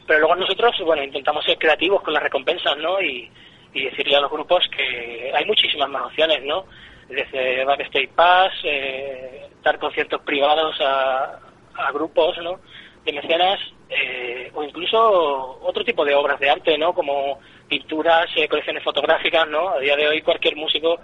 pero 0.06 0.20
luego 0.20 0.36
nosotros, 0.36 0.76
bueno, 0.84 1.02
intentamos 1.02 1.44
ser 1.44 1.58
creativos 1.58 2.02
con 2.02 2.14
las 2.14 2.22
recompensas, 2.22 2.76
¿no? 2.78 3.00
Y, 3.00 3.30
decirle 3.72 4.14
a 4.14 4.20
los 4.20 4.30
grupos 4.30 4.64
que 4.68 5.32
hay 5.34 5.44
muchísimas 5.46 5.88
más 5.88 6.06
opciones, 6.06 6.44
¿no? 6.44 6.64
Desde 7.08 7.64
Backstage 7.64 8.08
Pass, 8.14 8.52
eh, 8.62 9.48
dar 9.64 9.80
conciertos 9.80 10.20
privados 10.22 10.80
a, 10.80 11.40
grupos, 11.92 12.36
¿no? 12.38 12.60
De 13.04 13.12
mecenas, 13.12 13.60
eh, 13.90 14.50
o 14.54 14.64
incluso 14.64 15.58
otro 15.62 15.84
tipo 15.84 16.04
de 16.04 16.14
obras 16.14 16.40
de 16.40 16.50
arte, 16.50 16.78
¿no? 16.78 16.94
Como 16.94 17.38
pinturas, 17.68 18.26
eh, 18.36 18.48
colecciones 18.48 18.82
fotográficas, 18.82 19.48
¿no? 19.48 19.70
A 19.70 19.78
día 19.78 19.96
de 19.96 20.08
hoy 20.08 20.22
cualquier 20.22 20.56
músico 20.56 20.98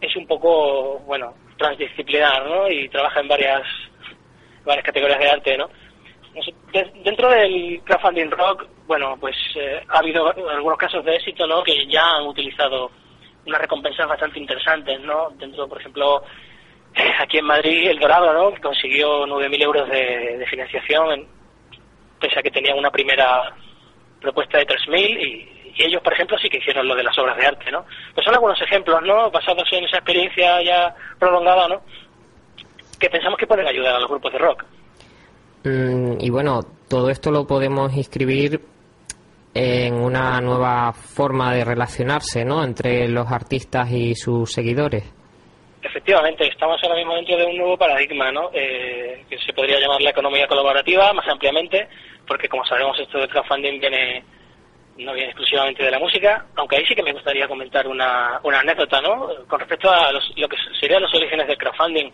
es 0.00 0.14
un 0.16 0.26
poco, 0.26 0.98
bueno, 1.00 1.34
transdisciplinar, 1.56 2.44
¿no? 2.44 2.68
Y 2.68 2.88
trabaja 2.88 3.20
en 3.20 3.28
varias, 3.28 3.62
varias 4.64 4.84
categorías 4.84 5.18
de 5.18 5.30
arte, 5.30 5.56
¿no? 5.56 5.70
Dentro 7.04 7.28
del 7.28 7.82
crowdfunding 7.84 8.30
rock, 8.30 8.66
bueno, 8.86 9.16
pues 9.20 9.36
eh, 9.56 9.82
ha 9.88 9.98
habido 9.98 10.26
algunos 10.48 10.78
casos 10.78 11.04
de 11.04 11.16
éxito, 11.16 11.46
¿no? 11.46 11.62
Que 11.62 11.86
ya 11.86 12.16
han 12.16 12.26
utilizado 12.26 12.90
unas 13.46 13.60
recompensas 13.60 14.08
bastante 14.08 14.38
interesantes, 14.38 15.00
¿no? 15.00 15.30
Dentro, 15.36 15.68
por 15.68 15.80
ejemplo, 15.80 16.22
aquí 17.20 17.38
en 17.38 17.44
Madrid, 17.44 17.88
El 17.88 17.98
Dorado, 17.98 18.32
¿no? 18.32 18.60
Consiguió 18.60 19.26
9.000 19.26 19.62
euros 19.62 19.88
de, 19.88 20.44
financiación, 20.48 21.26
pese 22.20 22.38
a 22.38 22.42
que 22.42 22.50
tenían 22.50 22.78
una 22.78 22.90
primera 22.90 23.54
propuesta 24.20 24.58
de 24.58 24.66
3.000 24.66 25.20
y, 25.20 25.72
y 25.74 25.82
ellos, 25.84 26.02
por 26.02 26.12
ejemplo, 26.12 26.36
sí 26.38 26.48
que 26.48 26.58
hicieron 26.58 26.86
lo 26.86 26.94
de 26.94 27.02
las 27.02 27.18
obras 27.18 27.36
de 27.36 27.46
arte, 27.46 27.70
¿no? 27.70 27.84
Pues 28.14 28.24
son 28.24 28.34
algunos 28.34 28.60
ejemplos, 28.60 29.00
¿no? 29.02 29.30
Basados 29.30 29.68
en 29.72 29.84
esa 29.84 29.98
experiencia 29.98 30.62
ya 30.62 30.94
prolongada, 31.18 31.68
¿no? 31.68 31.82
Que 32.98 33.08
pensamos 33.08 33.38
que 33.38 33.46
pueden 33.46 33.66
ayudar 33.66 33.96
a 33.96 34.00
los 34.00 34.08
grupos 34.08 34.32
de 34.32 34.38
rock. 34.38 34.64
Mm, 35.64 36.20
y 36.20 36.30
bueno, 36.30 36.60
todo 36.88 37.08
esto 37.08 37.30
lo 37.30 37.46
podemos 37.46 37.94
inscribir 37.96 38.60
en 39.54 39.94
una 39.94 40.40
nueva 40.40 40.92
forma 40.92 41.54
de 41.54 41.64
relacionarse 41.64 42.44
¿no? 42.44 42.64
entre 42.64 43.08
los 43.08 43.30
artistas 43.30 43.90
y 43.90 44.14
sus 44.14 44.50
seguidores. 44.50 45.04
Efectivamente, 45.92 46.48
estamos 46.48 46.82
ahora 46.82 46.96
mismo 46.96 47.14
dentro 47.14 47.36
de 47.36 47.44
un 47.44 47.58
nuevo 47.58 47.76
paradigma, 47.76 48.32
¿no? 48.32 48.48
Eh, 48.54 49.26
que 49.28 49.36
se 49.36 49.52
podría 49.52 49.78
llamar 49.78 50.00
la 50.00 50.08
economía 50.08 50.46
colaborativa 50.46 51.12
más 51.12 51.28
ampliamente, 51.28 51.86
porque 52.26 52.48
como 52.48 52.64
sabemos 52.64 52.98
esto 52.98 53.18
del 53.18 53.28
crowdfunding 53.28 53.78
viene 53.78 54.24
no 54.96 55.12
viene 55.12 55.28
exclusivamente 55.28 55.82
de 55.82 55.90
la 55.90 55.98
música, 55.98 56.46
aunque 56.56 56.76
ahí 56.76 56.86
sí 56.86 56.94
que 56.94 57.02
me 57.02 57.12
gustaría 57.12 57.46
comentar 57.46 57.86
una, 57.86 58.40
una 58.42 58.60
anécdota, 58.60 59.02
¿no? 59.02 59.28
Con 59.46 59.60
respecto 59.60 59.90
a 59.90 60.12
lo 60.12 60.48
que 60.48 60.56
serían 60.80 61.02
los 61.02 61.14
orígenes 61.14 61.46
del 61.46 61.58
crowdfunding. 61.58 62.10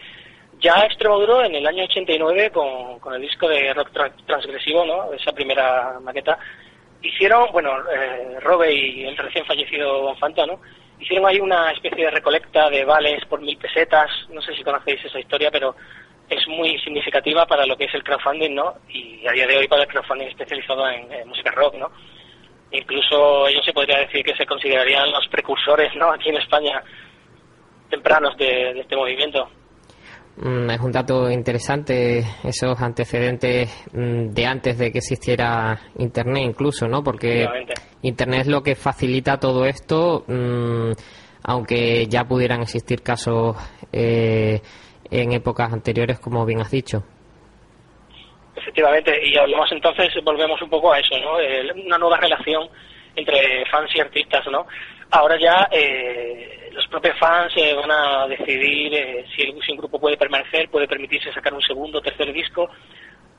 Ya 0.59 0.85
Extremoduro 0.85 1.45
en 1.45 1.55
el 1.55 1.67
año 1.67 1.85
89 1.85 2.51
con, 2.51 2.99
con 2.99 3.15
el 3.15 3.23
disco 3.23 3.49
de 3.49 3.75
rock 3.75 3.91
transgresivo, 4.27 4.85
¿no? 4.87 5.13
Esa 5.13 5.31
primera 5.31 6.01
maqueta, 6.03 6.37
hicieron, 7.01 7.53
bueno, 7.53 7.71
eh, 7.93 8.41
Robe 8.41 8.75
y 8.75 9.05
el 9.05 9.17
recién 9.17 9.47
fallecido 9.47 10.03
Bonfanta, 10.03 10.47
¿no? 10.47 10.61
Hicieron 11.01 11.27
ahí 11.27 11.41
una 11.41 11.71
especie 11.71 12.05
de 12.05 12.11
recolecta 12.11 12.69
de 12.71 12.85
vales 12.85 13.25
por 13.27 13.41
mil 13.41 13.57
pesetas, 13.57 14.11
no 14.31 14.43
sé 14.43 14.55
si 14.55 14.65
conocéis 14.65 15.05
esa 15.05 15.21
historia, 15.21 15.51
pero 15.51 15.75
es 16.29 16.47
muy 16.49 16.79
significativa 16.81 17.47
para 17.47 17.65
lo 17.67 17.77
que 17.77 17.85
es 17.85 17.95
el 17.95 18.03
crowdfunding, 18.03 18.55
¿no? 18.55 18.75
Y 18.89 19.27
a 19.27 19.33
día 19.33 19.47
de 19.47 19.59
hoy 19.59 19.69
para 19.69 19.83
el 19.83 19.89
crowdfunding 19.89 20.27
especializado 20.27 20.89
en, 20.89 21.29
música 21.29 21.51
rock, 21.53 21.75
¿no? 21.77 21.91
Incluso 22.73 23.49
ellos 23.49 23.65
se 23.65 23.73
podría 23.73 23.99
decir 23.99 24.25
que 24.25 24.37
se 24.37 24.45
considerarían 24.45 25.11
los 25.11 25.27
precursores, 25.29 25.95
¿no? 25.97 26.13
Aquí 26.13 26.29
en 26.29 26.37
España, 26.37 26.83
tempranos 27.89 28.37
de 28.37 28.81
este 28.81 28.97
movimiento. 28.97 29.49
Mm, 30.41 30.71
es 30.71 30.81
un 30.81 30.93
dato 30.93 31.29
interesante 31.29 32.23
esos 32.45 32.81
antecedentes 32.81 33.87
mm, 33.93 34.29
de 34.29 34.47
antes 34.47 34.79
de 34.79 34.93
que 34.93 34.99
existiera 34.99 35.77
Internet 35.99 36.45
incluso, 36.45 36.87
¿no? 36.87 37.03
Porque 37.03 37.49
Internet 38.03 38.43
es 38.43 38.47
lo 38.47 38.63
que 38.63 38.75
facilita 38.75 39.39
todo 39.39 39.65
esto, 39.65 40.25
mm, 40.27 40.93
aunque 41.45 42.07
ya 42.07 42.25
pudieran 42.25 42.63
existir 42.63 43.03
casos 43.03 43.57
eh, 43.93 44.61
en 45.11 45.33
épocas 45.33 45.73
anteriores, 45.73 46.19
como 46.21 46.45
bien 46.45 46.61
has 46.61 46.71
dicho. 46.71 47.03
Efectivamente, 48.57 49.19
y 49.25 49.37
hablamos 49.37 49.71
entonces, 49.73 50.09
volvemos 50.25 50.61
un 50.61 50.71
poco 50.71 50.93
a 50.93 50.99
eso, 50.99 51.17
¿no? 51.19 51.37
una 51.85 51.99
nueva 51.99 52.19
relación 52.19 52.69
entre 53.17 53.65
fans 53.71 53.91
y 53.95 54.01
artistas, 54.01 54.47
¿no? 54.51 54.67
Ahora 55.11 55.39
ya 55.39 55.69
eh, 55.71 56.71
los 56.73 56.87
propios 56.89 57.19
fans 57.19 57.53
eh, 57.57 57.75
van 57.75 57.91
a 57.91 58.27
decidir 58.29 58.95
eh, 58.95 59.25
si, 59.35 59.49
un 59.49 59.79
grupo 59.79 59.99
puede 59.99 60.17
permanecer, 60.17 60.69
puede 60.69 60.87
permitirse 60.87 61.33
sacar 61.33 61.55
un 61.55 61.63
segundo 61.63 61.99
o 61.99 62.03
tercer 62.03 62.33
disco, 62.33 62.69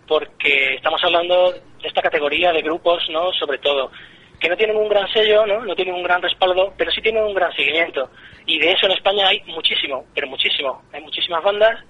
porque 0.08 0.76
estamos 0.76 1.02
hablando 1.04 1.52
de 1.52 1.88
esta 1.88 2.02
categoría 2.02 2.52
de 2.52 2.62
grupos, 2.62 3.08
¿no? 3.12 3.32
Sobre 3.34 3.60
todo, 3.60 3.92
que 4.40 4.50
no 4.50 4.58
tienen 4.58 4.78
un 4.78 4.90
gran 4.90 5.08
sello, 5.12 5.46
¿no? 5.46 5.66
No 5.66 5.76
tienen 5.76 5.96
un 5.96 6.04
gran 6.04 6.22
respaldo, 6.22 6.74
pero 6.78 6.92
sí 6.92 7.02
tienen 7.02 7.24
un 7.24 7.34
gran 7.34 7.54
seguimiento. 7.54 8.10
Y 8.46 8.60
de 8.60 8.72
eso 8.72 8.86
en 8.86 8.94
España 8.94 9.28
hay 9.28 9.42
muchísimo, 9.48 10.06
pero 10.14 10.28
muchísimo. 10.28 10.82
Hay 10.94 11.02
muchísimas 11.02 11.44
bandas 11.44 11.84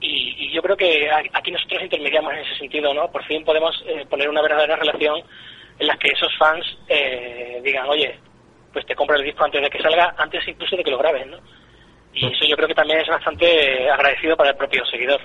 y, 0.00 0.46
y 0.46 0.52
yo 0.52 0.62
creo 0.62 0.76
que 0.76 1.10
aquí 1.32 1.50
nosotros 1.50 1.82
intermediamos 1.82 2.32
en 2.34 2.40
ese 2.40 2.56
sentido, 2.56 2.92
¿no? 2.92 3.10
Por 3.10 3.24
fin 3.24 3.44
podemos 3.44 3.82
poner 4.08 4.28
una 4.28 4.42
verdadera 4.42 4.76
relación 4.76 5.22
en 5.78 5.86
la 5.86 5.96
que 5.96 6.08
esos 6.08 6.36
fans 6.38 6.64
digan, 7.62 7.88
oye, 7.88 8.18
pues 8.72 8.86
te 8.86 8.94
compra 8.94 9.16
el 9.16 9.24
disco 9.24 9.44
antes 9.44 9.62
de 9.62 9.70
que 9.70 9.82
salga, 9.82 10.14
antes 10.16 10.46
incluso 10.46 10.76
de 10.76 10.84
que 10.84 10.90
lo 10.90 10.98
graben, 10.98 11.30
¿no? 11.30 11.38
Y 12.12 12.26
mm. 12.26 12.32
eso 12.32 12.44
yo 12.46 12.56
creo 12.56 12.68
que 12.68 12.74
también 12.74 13.00
es 13.00 13.08
bastante 13.08 13.90
agradecido 13.90 14.36
para 14.36 14.50
el 14.50 14.56
propio 14.56 14.84
seguidor. 14.86 15.20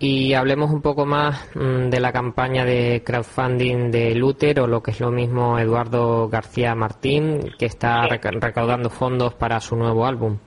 Y 0.00 0.34
hablemos 0.34 0.70
un 0.70 0.80
poco 0.80 1.04
más 1.04 1.50
mm, 1.56 1.90
de 1.90 2.00
la 2.00 2.12
campaña 2.12 2.64
de 2.64 3.02
crowdfunding 3.04 3.90
de 3.90 4.14
Luther 4.14 4.60
o 4.60 4.66
lo 4.66 4.80
que 4.80 4.92
es 4.92 5.00
lo 5.00 5.10
mismo 5.10 5.58
Eduardo 5.58 6.28
García 6.28 6.74
Martín, 6.76 7.52
que 7.58 7.66
está 7.66 8.06
recaudando 8.06 8.90
fondos 8.90 9.34
para 9.34 9.58
su 9.60 9.74
nuevo 9.74 10.06
álbum. 10.06 10.38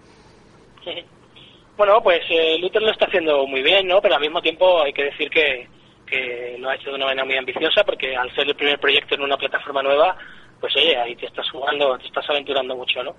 Bueno, 1.82 2.00
pues 2.04 2.22
eh, 2.30 2.60
Luther 2.60 2.82
lo 2.82 2.92
está 2.92 3.08
haciendo 3.08 3.48
muy 3.48 3.64
bien, 3.64 3.88
¿no? 3.88 4.00
Pero 4.02 4.14
al 4.14 4.22
mismo 4.22 4.40
tiempo 4.40 4.84
hay 4.84 4.94
que 4.94 5.06
decir 5.06 5.30
que, 5.32 5.68
que 6.06 6.56
lo 6.60 6.70
ha 6.70 6.76
hecho 6.76 6.92
de 6.92 6.96
una 6.96 7.06
manera 7.06 7.26
muy 7.26 7.36
ambiciosa 7.36 7.84
porque 7.84 8.16
al 8.16 8.32
ser 8.36 8.48
el 8.48 8.56
primer 8.56 8.80
proyecto 8.80 9.16
en 9.16 9.24
una 9.24 9.36
plataforma 9.36 9.82
nueva, 9.82 10.16
pues 10.60 10.76
oye, 10.76 10.96
ahí 10.96 11.16
te 11.16 11.26
estás 11.26 11.50
jugando, 11.50 11.98
te 11.98 12.06
estás 12.06 12.30
aventurando 12.30 12.76
mucho, 12.76 13.02
¿no? 13.04 13.16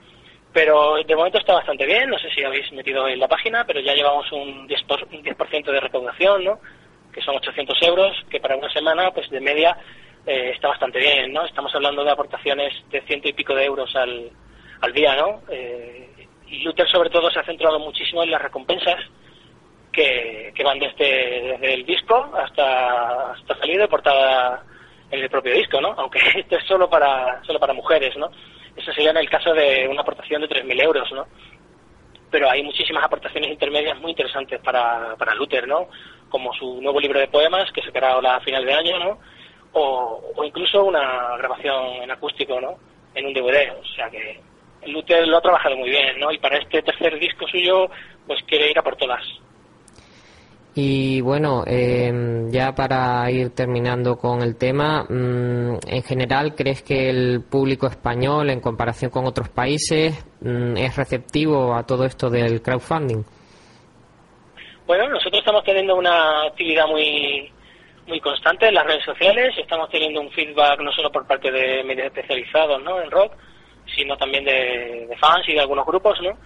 Pero 0.52 0.97
de 1.02 1.16
momento 1.16 1.38
está 1.38 1.54
bastante 1.54 1.87
bien, 1.87 2.11
no 2.11 2.18
sé 2.18 2.28
si 2.30 2.44
habéis 2.44 2.71
metido 2.73 3.09
en 3.09 3.18
la 3.18 3.28
página, 3.28 3.64
pero 3.64 3.80
ya 3.80 3.94
llevamos 3.94 4.30
un 4.32 4.68
10%, 4.68 5.06
un 5.11 5.23
10 5.23 5.37
de 5.64 5.80
recaudación, 5.80 6.44
¿no? 6.44 6.61
Que 7.12 7.23
son 7.23 7.37
800 7.37 7.82
euros, 7.82 8.16
que 8.30 8.40
para 8.40 8.56
una 8.56 8.71
semana, 8.71 9.11
pues 9.12 9.30
de 9.30 9.40
media, 9.40 9.76
eh, 10.26 10.52
está 10.54 10.68
bastante 10.68 10.99
bien, 10.99 11.32
¿no? 11.32 11.44
Estamos 11.47 11.75
hablando 11.75 12.04
de 12.04 12.11
aportaciones 12.11 12.75
de 12.90 13.00
ciento 13.02 13.28
y 13.28 13.32
pico 13.32 13.54
de 13.54 13.64
euros 13.64 13.94
al, 13.97 14.30
al 14.82 14.92
día, 14.92 15.16
¿no? 15.16 15.40
Eh, 15.50 16.28
y 16.49 16.59
Luther 16.62 16.87
sobre 16.88 17.09
todo 17.09 17.30
se 17.30 17.40
ha 17.40 17.44
centrado 17.44 17.78
muchísimo 17.78 18.23
en 18.23 18.30
las 18.30 18.42
recompensas 18.42 19.00
que, 19.90 20.52
que 20.54 20.64
van 20.64 20.78
desde, 20.78 21.52
desde 21.52 21.75
el 21.75 21.87
disco 21.87 22.30
hasta, 22.37 23.32
hasta 23.32 23.56
salir 23.56 23.78
de 23.78 23.88
portada 23.88 24.64
en 25.11 25.21
el 25.21 25.30
propio 25.30 25.54
disco, 25.54 25.80
¿no? 25.80 25.94
Aunque 25.97 26.18
esto 26.35 26.56
es 26.56 26.64
solo 26.64 26.90
para, 26.90 27.42
solo 27.44 27.59
para 27.59 27.73
mujeres, 27.73 28.16
¿no? 28.16 28.30
Eso 28.76 28.93
sería 28.93 29.11
en 29.11 29.19
el 29.19 29.29
caso 29.29 29.52
de 29.52 29.87
una 29.88 30.02
aportación 30.02 30.43
de 30.43 30.49
3.000 30.49 30.83
euros, 30.83 31.12
¿no? 31.12 31.26
Pero 32.31 32.49
hay 32.49 32.62
muchísimas 32.62 33.05
aportaciones 33.05 33.50
intermedias 33.50 33.99
muy 34.00 34.12
interesantes 34.12 34.61
para, 34.61 35.14
para 35.17 35.35
Luther, 35.35 35.69
¿no? 35.69 35.88
Como 36.31 36.52
su 36.55 36.81
nuevo 36.81 36.99
libro 37.00 37.21
de 37.21 37.29
poemas, 37.29 37.71
que 37.73 37.83
se 37.83 37.93
creará 37.93 38.37
a 38.37 38.41
final 38.41 38.64
de 38.64 38.73
año, 38.73 38.99
¿no? 38.99 39.19
O 39.75 40.43
incluso 40.45 40.85
una 40.85 41.37
grabación 41.37 42.02
en 42.02 42.11
acústico, 42.11 42.61
¿no? 42.61 42.76
En 43.14 43.26
un 43.26 43.35
DVD, 43.35 43.73
o 43.79 43.85
sea 43.95 44.09
que 44.09 44.41
Luther 44.87 45.26
lo 45.29 45.37
ha 45.37 45.43
trabajado 45.43 45.76
muy 45.76 45.91
bien, 45.91 46.19
¿no? 46.19 46.33
Y 46.33 46.38
para 46.38 46.59
este 46.59 46.83
tercer 46.83 47.19
disco 47.19 47.47
suyo, 47.47 47.91
pues 48.26 48.43
quiere 48.45 48.71
ir 48.71 48.79
a 48.79 48.83
por 48.83 48.97
todas. 48.97 49.23
Y 50.75 51.21
bueno, 51.21 51.64
em, 51.67 52.50
ya 52.50 52.75
para 52.75 53.31
ir 53.31 53.55
terminando 53.55 54.17
con 54.17 54.41
el 54.41 54.57
tema, 54.57 55.05
mm, 55.05 55.81
en 55.87 56.02
general, 56.02 56.55
¿crees 56.55 56.83
que 56.83 57.11
el 57.11 57.43
público 57.43 57.87
español, 57.87 58.49
en 58.49 58.61
comparación 58.61 59.11
con 59.11 59.26
otros 59.26 59.50
países, 59.50 60.25
mm, 60.41 60.79
es 60.79 60.97
receptivo 60.97 61.75
a 61.75 61.85
todo 61.85 62.07
esto 62.07 62.31
del 62.31 62.62
crowdfunding? 62.62 63.23
Bueno, 64.87 65.09
nosotros 65.11 65.41
estamos 65.41 65.62
teniendo 65.64 65.95
una 65.95 66.45
actividad 66.45 66.87
muy 66.87 67.50
muy 68.07 68.21
constante 68.21 68.67
en 68.67 68.75
las 68.75 68.85
redes 68.85 69.05
sociales, 69.05 69.55
estamos 69.57 69.88
teniendo 69.88 70.21
un 70.21 70.31
feedback 70.33 70.81
no 70.81 70.91
solo 70.91 71.11
por 71.12 71.25
parte 71.25 71.52
de 71.52 71.85
medios 71.85 72.07
especializados 72.07 72.83
¿no? 72.83 73.00
en 73.00 73.09
rock, 73.11 73.33
sino 73.95 74.17
también 74.17 74.45
de, 74.45 75.07
de 75.09 75.17
fans 75.19 75.49
y 75.49 75.52
de 75.52 75.61
algunos 75.61 75.87
grupos, 75.87 76.21
¿no? 76.21 76.37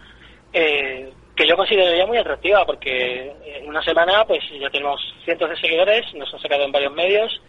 Eh, 0.52 1.10
que 1.36 1.46
yo 1.46 1.56
consideraría 1.56 2.06
muy 2.06 2.16
atractiva 2.16 2.64
porque 2.64 3.32
en 3.44 3.68
una 3.68 3.82
semana 3.82 4.24
pues 4.24 4.42
ya 4.58 4.70
tenemos 4.70 5.00
cientos 5.24 5.50
de 5.50 5.56
seguidores, 5.56 6.12
nos 6.14 6.32
han 6.32 6.40
sacado 6.40 6.64
en 6.64 6.72
varios 6.72 6.94
medios 6.94 7.40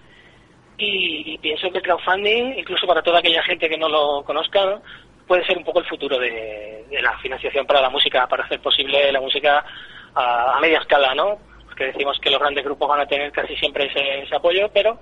y, 0.78 1.38
pienso 1.40 1.72
que 1.72 1.78
el 1.78 1.84
crowdfunding, 1.84 2.58
incluso 2.58 2.86
para 2.86 3.02
toda 3.02 3.20
aquella 3.20 3.42
gente 3.44 3.68
que 3.68 3.78
no 3.78 3.90
lo 3.90 4.24
conozca, 4.24 4.80
puede 5.26 5.46
ser 5.46 5.58
un 5.58 5.64
poco 5.64 5.80
el 5.80 5.86
futuro 5.86 6.20
de, 6.20 6.86
la 7.02 7.18
financiación 7.20 7.66
para 7.66 7.82
la 7.82 7.90
música, 7.90 8.28
para 8.28 8.44
hacer 8.44 8.60
posible 8.62 9.12
la 9.12 9.20
música 9.20 9.66
a, 10.14 10.60
media 10.62 10.80
escala, 10.80 11.16
¿no? 11.16 11.40
Porque 11.66 11.86
decimos 11.86 12.20
que 12.20 12.30
los 12.30 12.40
grandes 12.40 12.64
grupos 12.64 12.88
van 12.88 13.02
a 13.02 13.08
tener 13.08 13.32
casi 13.32 13.56
siempre 13.56 13.86
ese, 13.86 14.36
apoyo, 14.36 14.70
pero 14.74 15.00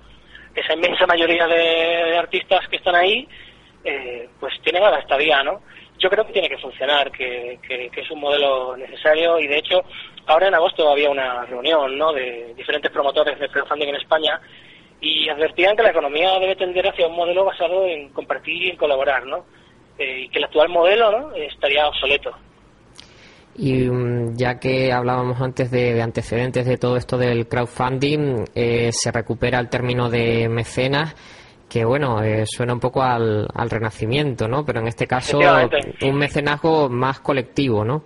esa 0.54 0.74
inmensa 0.74 1.06
mayoría 1.06 1.46
de, 1.46 2.16
artistas 2.16 2.66
que 2.68 2.76
están 2.76 2.94
ahí, 2.94 3.28
eh, 3.84 4.28
pues 4.40 4.54
tienen 4.62 4.82
a 4.82 4.90
la 4.90 4.98
estadía, 4.98 5.42
¿no? 5.42 5.60
Yo 5.98 6.10
creo 6.10 6.26
que 6.26 6.32
tiene 6.32 6.48
que 6.48 6.58
funcionar, 6.58 7.10
que, 7.10 7.58
es 7.68 8.10
un 8.10 8.20
modelo 8.20 8.76
necesario 8.76 9.38
y 9.38 9.46
de 9.46 9.58
hecho 9.58 9.82
ahora 10.26 10.48
en 10.48 10.54
agosto 10.54 10.90
había 10.90 11.10
una 11.10 11.44
reunión 11.46 11.96
¿no? 11.96 12.12
de 12.12 12.54
diferentes 12.56 12.90
promotores 12.90 13.38
de 13.38 13.48
crowdfunding 13.48 13.88
en 13.88 13.96
España 13.96 14.40
y 15.00 15.28
advertían 15.28 15.76
que 15.76 15.82
la 15.82 15.90
economía 15.90 16.38
debe 16.38 16.56
tender 16.56 16.88
hacia 16.88 17.06
un 17.06 17.16
modelo 17.16 17.44
basado 17.44 17.86
en 17.86 18.08
compartir 18.10 18.62
y 18.62 18.70
en 18.70 18.76
colaborar, 18.76 19.26
¿no? 19.26 19.44
Eh, 19.98 20.22
y 20.22 20.28
que 20.28 20.38
el 20.38 20.44
actual 20.44 20.68
modelo 20.68 21.10
¿no? 21.12 21.34
estaría 21.34 21.86
obsoleto. 21.86 22.34
Y 23.58 23.88
mm, 23.88 24.36
ya 24.36 24.58
que 24.58 24.92
hablábamos 24.92 25.40
antes 25.40 25.70
de, 25.70 26.00
antecedentes 26.02 26.66
de 26.66 26.76
todo 26.76 26.96
esto 26.96 27.16
del 27.16 27.46
crowdfunding, 27.48 28.44
eh, 28.54 28.90
se 28.92 29.12
recupera 29.12 29.58
el 29.58 29.68
término 29.68 30.10
de 30.10 30.48
mecenas 30.48 31.14
que 31.68 31.84
bueno, 31.84 32.22
eh, 32.22 32.44
suena 32.46 32.72
un 32.72 32.80
poco 32.80 33.02
al, 33.02 33.46
al 33.52 33.70
renacimiento, 33.70 34.46
¿no? 34.48 34.64
Pero 34.64 34.80
en 34.80 34.88
este 34.88 35.06
caso 35.06 35.38
un 35.38 36.16
mecenazgo 36.16 36.88
más 36.88 37.20
colectivo, 37.20 37.84
¿no? 37.84 38.02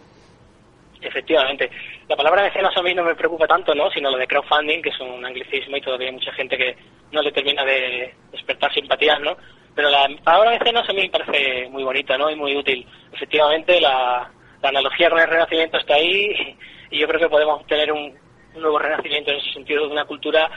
Efectivamente. 1.02 1.70
La 2.08 2.16
palabra 2.16 2.42
mecenas 2.42 2.76
a 2.76 2.82
mí 2.82 2.94
no 2.94 3.04
me 3.04 3.14
preocupa 3.14 3.46
tanto, 3.46 3.74
¿no? 3.74 3.90
Sino 3.90 4.10
lo 4.10 4.18
de 4.18 4.26
crowdfunding, 4.26 4.82
que 4.82 4.90
es 4.90 5.00
un 5.00 5.24
anglicismo 5.24 5.76
y 5.76 5.80
todavía 5.80 6.08
hay 6.08 6.14
mucha 6.14 6.32
gente 6.32 6.56
que 6.56 6.76
no 7.12 7.22
le 7.22 7.32
termina 7.32 7.64
de 7.64 8.14
despertar 8.32 8.72
simpatías, 8.72 9.20
¿no? 9.20 9.36
Pero 9.74 9.88
la 9.88 10.08
palabra 10.22 10.50
mecenas 10.50 10.88
a 10.88 10.92
mí 10.92 11.02
me 11.02 11.10
parece 11.10 11.68
muy 11.70 11.84
bonita, 11.84 12.18
¿no? 12.18 12.30
Y 12.30 12.36
muy 12.36 12.56
útil. 12.56 12.86
Efectivamente, 13.12 13.80
la, 13.80 14.30
la 14.62 14.68
analogía 14.68 15.08
con 15.08 15.20
el 15.20 15.28
renacimiento 15.28 15.78
está 15.78 15.94
ahí 15.94 16.56
y 16.90 16.98
yo 16.98 17.06
creo 17.06 17.20
que 17.20 17.28
podemos 17.28 17.64
tener 17.66 17.92
un, 17.92 18.12
un 18.54 18.60
nuevo 18.60 18.78
renacimiento 18.78 19.30
en 19.30 19.38
ese 19.38 19.52
sentido 19.52 19.86
de 19.86 19.92
una 19.92 20.04
cultura 20.04 20.50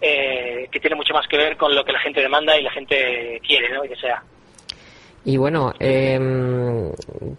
eh, 0.00 0.68
que 0.70 0.80
tiene 0.80 0.96
mucho 0.96 1.14
más 1.14 1.26
que 1.28 1.36
ver 1.36 1.56
con 1.56 1.74
lo 1.74 1.84
que 1.84 1.92
la 1.92 2.00
gente 2.00 2.20
demanda 2.20 2.58
y 2.58 2.62
la 2.62 2.72
gente 2.72 3.40
quiere, 3.46 3.68
¿no? 3.74 3.84
Y 3.84 3.88
que 3.88 3.96
sea. 3.96 4.22
Y 5.24 5.36
bueno, 5.36 5.74
eh, 5.78 6.18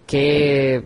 ¿qué 0.07 0.83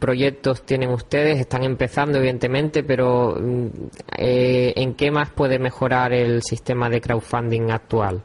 proyectos 0.00 0.66
tienen 0.66 0.90
ustedes? 0.90 1.38
Están 1.38 1.62
empezando, 1.62 2.18
evidentemente, 2.18 2.82
pero 2.82 3.36
mm, 3.38 3.66
eh, 4.18 4.72
¿en 4.76 4.94
qué 4.96 5.10
más 5.10 5.30
puede 5.30 5.58
mejorar 5.58 6.12
el 6.12 6.42
sistema 6.42 6.88
de 6.88 7.00
crowdfunding 7.00 7.70
actual? 7.70 8.22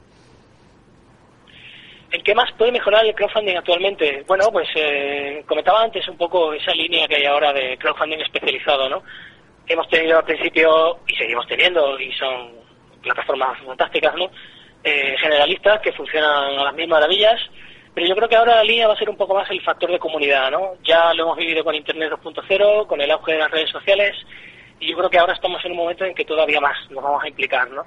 ¿En 2.11 2.23
qué 2.23 2.33
más 2.35 2.51
puede 2.57 2.71
mejorar 2.71 3.05
el 3.05 3.13
crowdfunding 3.13 3.55
actualmente? 3.55 4.23
Bueno, 4.27 4.45
pues 4.51 4.67
eh, 4.75 5.43
comentaba 5.47 5.83
antes 5.83 6.07
un 6.09 6.17
poco 6.17 6.53
esa 6.53 6.73
línea 6.73 7.07
que 7.07 7.17
hay 7.17 7.25
ahora 7.25 7.53
de 7.53 7.77
crowdfunding 7.77 8.19
especializado, 8.19 8.89
¿no? 8.89 9.03
Hemos 9.67 9.87
tenido 9.89 10.17
al 10.17 10.25
principio 10.25 10.97
y 11.07 11.15
seguimos 11.15 11.47
teniendo 11.47 11.99
y 11.99 12.11
son 12.13 12.60
plataformas 13.01 13.59
fantásticas, 13.65 14.15
¿no? 14.15 14.29
Eh, 14.83 15.15
generalistas 15.19 15.79
que 15.81 15.91
funcionan 15.93 16.57
a 16.57 16.63
las 16.63 16.73
mismas 16.73 16.99
maravillas, 17.01 17.39
pero 17.93 18.07
yo 18.07 18.15
creo 18.15 18.29
que 18.29 18.35
ahora 18.35 18.55
la 18.55 18.63
línea 18.63 18.87
va 18.87 18.93
a 18.93 18.97
ser 18.97 19.09
un 19.09 19.17
poco 19.17 19.35
más 19.35 19.49
el 19.51 19.61
factor 19.61 19.91
de 19.91 19.99
comunidad, 19.99 20.49
¿no? 20.49 20.75
Ya 20.83 21.13
lo 21.13 21.23
hemos 21.23 21.37
vivido 21.37 21.63
con 21.63 21.75
Internet 21.75 22.11
2.0, 22.11 22.87
con 22.87 23.01
el 23.01 23.11
auge 23.11 23.33
de 23.33 23.39
las 23.39 23.51
redes 23.51 23.69
sociales, 23.69 24.15
y 24.79 24.89
yo 24.89 24.97
creo 24.97 25.09
que 25.09 25.19
ahora 25.19 25.33
estamos 25.33 25.63
en 25.65 25.71
un 25.71 25.77
momento 25.77 26.05
en 26.05 26.15
que 26.15 26.25
todavía 26.25 26.59
más 26.59 26.77
nos 26.89 27.03
vamos 27.03 27.23
a 27.23 27.27
implicar, 27.27 27.69
¿no? 27.69 27.85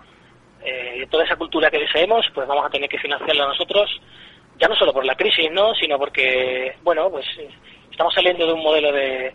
Eh, 0.64 1.06
toda 1.10 1.24
esa 1.24 1.36
cultura 1.36 1.70
que 1.70 1.80
deseemos, 1.80 2.24
pues 2.32 2.46
vamos 2.46 2.64
a 2.64 2.70
tener 2.70 2.88
que 2.88 2.98
financiarla 2.98 3.48
nosotros, 3.48 3.90
ya 4.56 4.68
no 4.68 4.76
solo 4.76 4.92
por 4.92 5.04
la 5.04 5.16
crisis, 5.16 5.50
¿no? 5.50 5.74
Sino 5.74 5.98
porque, 5.98 6.76
bueno, 6.82 7.10
pues 7.10 7.26
eh, 7.38 7.48
estamos 7.90 8.14
saliendo 8.14 8.46
de 8.46 8.52
un 8.52 8.62
modelo 8.62 8.92
de, 8.92 9.34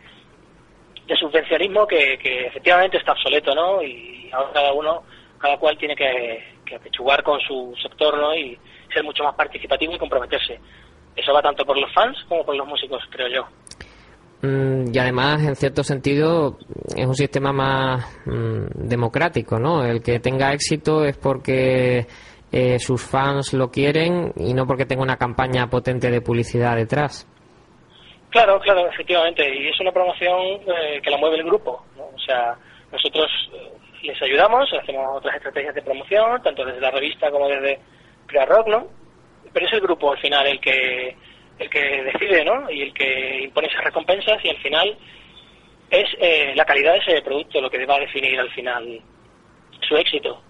de 1.05 1.15
subvencionismo 1.17 1.85
que, 1.85 2.17
que 2.19 2.47
efectivamente 2.47 2.97
está 2.97 3.11
obsoleto, 3.11 3.53
¿no? 3.53 3.81
Y 3.83 4.29
ahora 4.31 4.51
cada 4.53 4.71
uno 4.71 5.03
cada 5.39 5.57
cual 5.57 5.77
tiene 5.77 5.95
que, 5.95 6.43
que 6.65 6.75
apechugar 6.75 7.23
con 7.23 7.39
su 7.41 7.73
sector 7.81 8.17
¿no? 8.17 8.35
y 8.35 8.57
ser 8.93 9.03
mucho 9.03 9.23
más 9.23 9.35
participativo 9.35 9.93
y 9.93 9.99
comprometerse. 9.99 10.59
Eso 11.15 11.33
va 11.33 11.41
tanto 11.41 11.65
por 11.65 11.77
los 11.77 11.91
fans 11.93 12.17
como 12.27 12.45
por 12.45 12.55
los 12.55 12.67
músicos, 12.67 13.03
creo 13.09 13.27
yo. 13.27 13.47
Mm, 14.41 14.93
y 14.93 14.97
además, 14.97 15.43
en 15.43 15.55
cierto 15.55 15.83
sentido, 15.83 16.57
es 16.95 17.05
un 17.05 17.15
sistema 17.15 17.51
más 17.51 18.21
mm, 18.25 18.87
democrático, 18.87 19.59
¿no? 19.59 19.83
El 19.83 20.01
que 20.01 20.19
tenga 20.19 20.53
éxito 20.53 21.03
es 21.03 21.17
porque 21.17 22.05
eh, 22.51 22.79
sus 22.79 23.03
fans 23.03 23.53
lo 23.53 23.69
quieren 23.69 24.31
y 24.37 24.53
no 24.53 24.65
porque 24.65 24.85
tenga 24.85 25.03
una 25.03 25.17
campaña 25.17 25.67
potente 25.69 26.09
de 26.09 26.21
publicidad 26.21 26.77
detrás. 26.77 27.27
Claro, 28.29 28.59
claro, 28.59 28.87
efectivamente. 28.87 29.43
Y 29.43 29.67
es 29.67 29.79
una 29.81 29.91
promoción 29.91 30.39
eh, 30.67 31.01
que 31.03 31.09
la 31.09 31.17
mueve 31.17 31.37
el 31.37 31.43
grupo, 31.43 31.83
¿no? 31.97 32.03
O 32.05 32.19
sea, 32.19 32.55
nosotros 32.91 33.27
eh, 33.53 33.71
les 34.03 34.21
ayudamos, 34.21 34.71
hacemos 34.73 35.17
otras 35.17 35.35
estrategias 35.35 35.75
de 35.75 35.81
promoción, 35.81 36.41
tanto 36.41 36.65
desde 36.65 36.81
la 36.81 36.91
revista 36.91 37.29
como 37.31 37.47
desde 37.47 37.79
Crea 38.27 38.45
Rock, 38.45 38.67
¿no? 38.67 38.87
Pero 39.53 39.65
es 39.65 39.73
el 39.73 39.81
grupo 39.81 40.11
al 40.11 40.19
final 40.19 40.47
el 40.47 40.59
que 40.59 41.15
el 41.59 41.69
que 41.69 42.03
decide, 42.03 42.45
¿no? 42.45 42.69
Y 42.71 42.83
el 42.83 42.93
que 42.93 43.43
impone 43.43 43.67
esas 43.67 43.83
recompensas 43.83 44.43
y 44.43 44.49
al 44.49 44.57
final 44.57 44.97
es 45.89 46.07
eh, 46.19 46.53
la 46.55 46.65
calidad 46.65 46.93
de 46.93 46.99
ese 46.99 47.21
producto 47.21 47.59
lo 47.59 47.69
que 47.69 47.85
va 47.85 47.95
a 47.95 47.99
definir 47.99 48.39
al 48.39 48.49
final 48.51 49.01
su 49.87 49.95
éxito. 49.97 50.41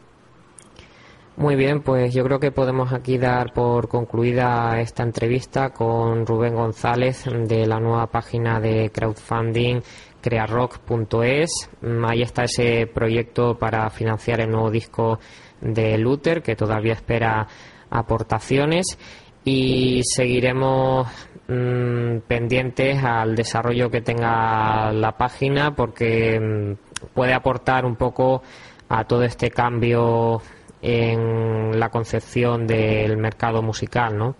Muy 1.39 1.55
bien, 1.55 1.81
pues 1.81 2.13
yo 2.13 2.25
creo 2.25 2.37
que 2.37 2.51
podemos 2.51 2.91
aquí 2.91 3.17
dar 3.17 3.53
por 3.53 3.87
concluida 3.87 4.81
esta 4.81 5.03
entrevista 5.03 5.69
con 5.69 6.25
Rubén 6.25 6.53
González 6.53 7.23
de 7.47 7.65
la 7.65 7.79
nueva 7.79 8.07
página 8.07 8.59
de 8.59 8.91
crowdfunding 8.91 9.79
crearock.es. 10.21 11.69
Mm, 11.81 12.05
ahí 12.05 12.21
está 12.21 12.43
ese 12.43 12.87
proyecto 12.87 13.57
para 13.57 13.89
financiar 13.89 14.41
el 14.41 14.51
nuevo 14.51 14.71
disco 14.71 15.19
de 15.61 15.97
Luther, 15.97 16.41
que 16.41 16.55
todavía 16.55 16.93
espera 16.93 17.47
aportaciones. 17.89 18.97
Y 19.45 20.01
seguiremos 20.03 21.07
mm, 21.47 22.19
pendientes 22.27 23.03
al 23.03 23.35
desarrollo 23.35 23.89
que 23.89 24.01
tenga 24.01 24.91
la 24.91 25.13
página, 25.17 25.75
porque 25.75 26.39
mm, 26.39 27.07
puede 27.13 27.33
aportar 27.33 27.85
un 27.85 27.95
poco 27.95 28.43
a 28.89 29.03
todo 29.05 29.23
este 29.23 29.49
cambio 29.51 30.41
en 30.81 31.79
la 31.79 31.89
concepción 31.89 32.65
del 32.65 33.17
mercado 33.17 33.61
musical, 33.61 34.17
¿no? 34.17 34.35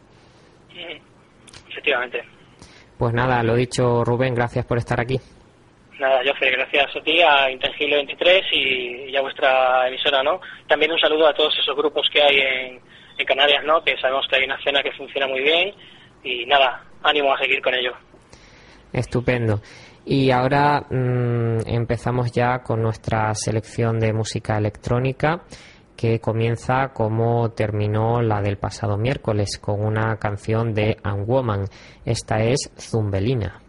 Efectivamente. 1.70 2.24
Pues 2.98 3.13
nada, 3.13 3.42
lo 3.44 3.56
dicho, 3.56 4.04
Rubén, 4.04 4.36
gracias 4.36 4.65
por 4.65 4.78
estar 4.78 5.00
aquí. 5.00 5.20
Nada, 6.00 6.22
Jofre, 6.26 6.52
gracias 6.52 6.96
a 6.96 7.02
ti, 7.02 7.22
a 7.22 7.52
Intangible 7.52 7.98
23 7.98 8.44
y, 8.54 9.16
a 9.18 9.22
vuestra 9.22 9.86
emisora, 9.90 10.24
¿no? 10.24 10.40
También 10.66 10.94
un 10.94 11.00
saludo 11.00 11.28
a 11.28 11.34
todos 11.34 11.54
esos 11.60 11.76
grupos 11.76 12.08
que 12.12 12.22
hay 12.22 12.40
en, 12.40 12.80
Canarias, 13.26 13.66
¿no? 13.66 13.84
Que 13.84 13.98
sabemos 13.98 14.26
que 14.30 14.38
hay 14.38 14.46
una 14.46 14.56
escena 14.56 14.82
que 14.82 14.94
funciona 14.94 15.28
muy 15.28 15.42
bien 15.42 15.74
y 16.24 16.46
nada, 16.46 16.82
ánimo 17.04 17.34
a 17.34 17.38
seguir 17.38 17.62
con 17.62 17.74
ello. 17.76 17.92
Estupendo. 18.94 19.60
Y 20.06 20.32
ahora 20.32 20.86
mm, 20.90 21.68
empezamos 21.68 22.32
ya 22.32 22.60
con 22.64 22.82
nuestra 22.82 23.36
selección 23.36 24.00
de 24.00 24.14
música 24.14 24.58
electrónica 24.58 25.42
que 25.98 26.22
comienza 26.22 26.94
como 26.94 27.52
terminó 27.52 28.22
la 28.22 28.42
del 28.42 28.58
pasado 28.58 28.98
miércoles 28.98 29.60
con 29.60 29.86
una 29.86 30.16
canción 30.16 30.74
de 30.74 30.96
Woman. 31.04 31.66
Esta 32.06 32.42
es 32.42 32.72
Zumbelina. 32.80 33.69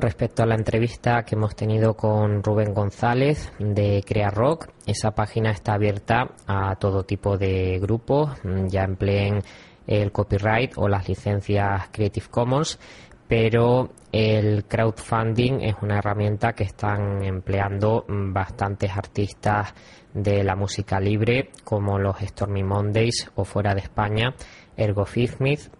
Respecto 0.00 0.42
a 0.42 0.46
la 0.46 0.54
entrevista 0.54 1.24
que 1.24 1.34
hemos 1.34 1.56
tenido 1.56 1.94
con 1.94 2.42
Rubén 2.42 2.72
González 2.72 3.52
de 3.58 4.02
Crea 4.06 4.30
Rock. 4.30 4.68
Esa 4.86 5.10
página 5.10 5.50
está 5.50 5.74
abierta 5.74 6.28
a 6.46 6.76
todo 6.76 7.02
tipo 7.02 7.36
de 7.36 7.78
grupos, 7.80 8.30
ya 8.68 8.84
empleen 8.84 9.42
el 9.86 10.12
copyright 10.12 10.72
o 10.76 10.88
las 10.88 11.08
licencias 11.08 11.88
Creative 11.90 12.26
Commons, 12.30 12.78
pero 13.26 13.90
el 14.12 14.64
crowdfunding 14.66 15.60
es 15.62 15.74
una 15.82 15.98
herramienta 15.98 16.52
que 16.52 16.64
están 16.64 17.24
empleando 17.24 18.04
bastantes 18.08 18.96
artistas 18.96 19.74
de 20.14 20.44
la 20.44 20.54
música 20.54 21.00
libre, 21.00 21.50
como 21.64 21.98
los 21.98 22.18
Stormy 22.20 22.62
Mondays 22.62 23.30
o 23.34 23.44
fuera 23.44 23.74
de 23.74 23.80
España, 23.80 24.32
Ergo 24.76 25.06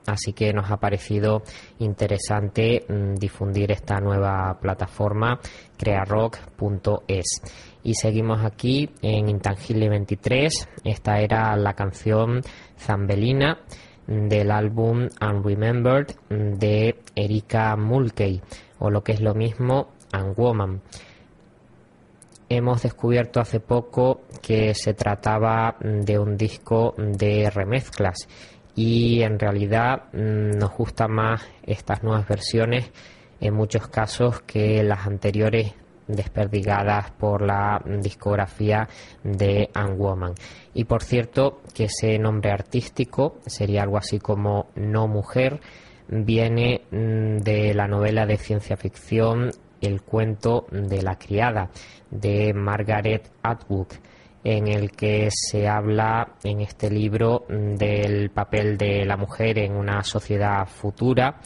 así 0.06 0.32
que 0.32 0.52
nos 0.52 0.70
ha 0.70 0.78
parecido 0.78 1.42
interesante 1.78 2.84
mm, 2.88 3.14
difundir 3.14 3.70
esta 3.72 4.00
nueva 4.00 4.58
plataforma 4.60 5.38
crearock.es. 5.76 7.42
Y 7.82 7.94
seguimos 7.94 8.44
aquí 8.44 8.90
en 9.02 9.28
Intangible 9.28 9.88
23, 9.88 10.68
esta 10.84 11.20
era 11.20 11.56
la 11.56 11.74
canción 11.74 12.40
Zambelina 12.78 13.58
del 14.06 14.50
álbum 14.50 15.08
Unremembered 15.20 16.06
de 16.28 16.96
Erika 17.14 17.76
Mulkey 17.76 18.40
o 18.78 18.90
lo 18.90 19.02
que 19.02 19.12
es 19.12 19.20
lo 19.20 19.34
mismo 19.34 19.88
Unwoman. 20.12 20.82
Hemos 22.48 22.82
descubierto 22.82 23.40
hace 23.40 23.58
poco 23.58 24.22
que 24.40 24.72
se 24.74 24.94
trataba 24.94 25.76
de 25.80 26.16
un 26.18 26.36
disco 26.36 26.94
de 26.96 27.50
remezclas 27.50 28.28
y 28.76 29.22
en 29.22 29.38
realidad 29.38 30.04
mm, 30.12 30.58
nos 30.58 30.76
gustan 30.76 31.10
más 31.10 31.42
estas 31.64 32.04
nuevas 32.04 32.28
versiones 32.28 32.92
en 33.40 33.54
muchos 33.54 33.88
casos 33.88 34.42
que 34.42 34.82
las 34.84 35.06
anteriores 35.06 35.74
desperdigadas 36.06 37.10
por 37.10 37.42
la 37.42 37.82
discografía 38.00 38.88
de 39.24 39.70
Woman. 39.96 40.34
Y 40.74 40.84
por 40.84 41.02
cierto, 41.02 41.62
que 41.74 41.84
ese 41.84 42.16
nombre 42.18 42.52
artístico 42.52 43.38
sería 43.46 43.82
algo 43.82 43.96
así 43.98 44.20
como 44.20 44.68
No 44.76 45.08
Mujer, 45.08 45.60
viene 46.08 46.82
mm, 46.90 47.38
de 47.38 47.74
la 47.74 47.88
novela 47.88 48.26
de 48.26 48.36
ciencia 48.36 48.76
ficción 48.76 49.50
El 49.80 50.02
cuento 50.02 50.66
de 50.70 51.02
la 51.02 51.16
criada 51.16 51.70
de 52.10 52.52
Margaret 52.54 53.30
Atwood 53.42 53.88
en 54.48 54.68
el 54.68 54.92
que 54.92 55.28
se 55.32 55.66
habla 55.66 56.36
en 56.44 56.60
este 56.60 56.88
libro 56.88 57.46
del 57.48 58.30
papel 58.30 58.78
de 58.78 59.04
la 59.04 59.16
mujer 59.16 59.58
en 59.58 59.72
una 59.72 60.04
sociedad 60.04 60.64
futura 60.68 61.40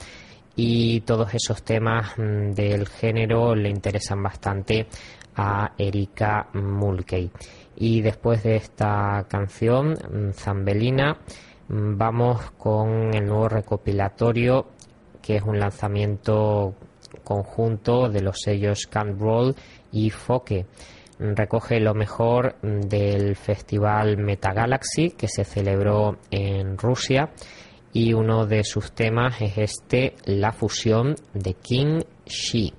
y 0.54 1.00
todos 1.00 1.32
esos 1.32 1.62
temas 1.62 2.12
mm, 2.18 2.50
del 2.50 2.86
género 2.86 3.54
le 3.54 3.70
interesan 3.70 4.22
bastante 4.22 4.86
a 5.34 5.72
Erika 5.78 6.48
Mulkey. 6.52 7.30
Y 7.76 8.02
después 8.02 8.42
de 8.42 8.56
esta 8.56 9.24
canción, 9.26 9.92
mm, 9.92 10.32
Zambelina, 10.32 11.16
mm, 11.68 11.96
vamos 11.96 12.50
con 12.58 13.14
el 13.14 13.24
nuevo 13.24 13.48
recopilatorio, 13.48 14.66
que 15.22 15.36
es 15.36 15.42
un 15.42 15.58
lanzamiento 15.58 16.74
conjunto 17.24 18.10
de 18.10 18.20
los 18.20 18.40
sellos 18.40 18.86
Can't 18.86 19.18
Roll 19.18 19.54
y 19.90 20.10
Foke. 20.10 20.66
Recoge 21.20 21.80
lo 21.80 21.92
mejor 21.92 22.56
del 22.62 23.36
festival 23.36 24.16
Metagalaxy 24.16 25.10
que 25.10 25.28
se 25.28 25.44
celebró 25.44 26.16
en 26.30 26.78
Rusia 26.78 27.28
y 27.92 28.14
uno 28.14 28.46
de 28.46 28.64
sus 28.64 28.92
temas 28.92 29.40
es 29.42 29.58
este, 29.58 30.14
la 30.24 30.52
fusión 30.52 31.14
de 31.34 31.52
King 31.54 32.00
Shi. 32.24 32.72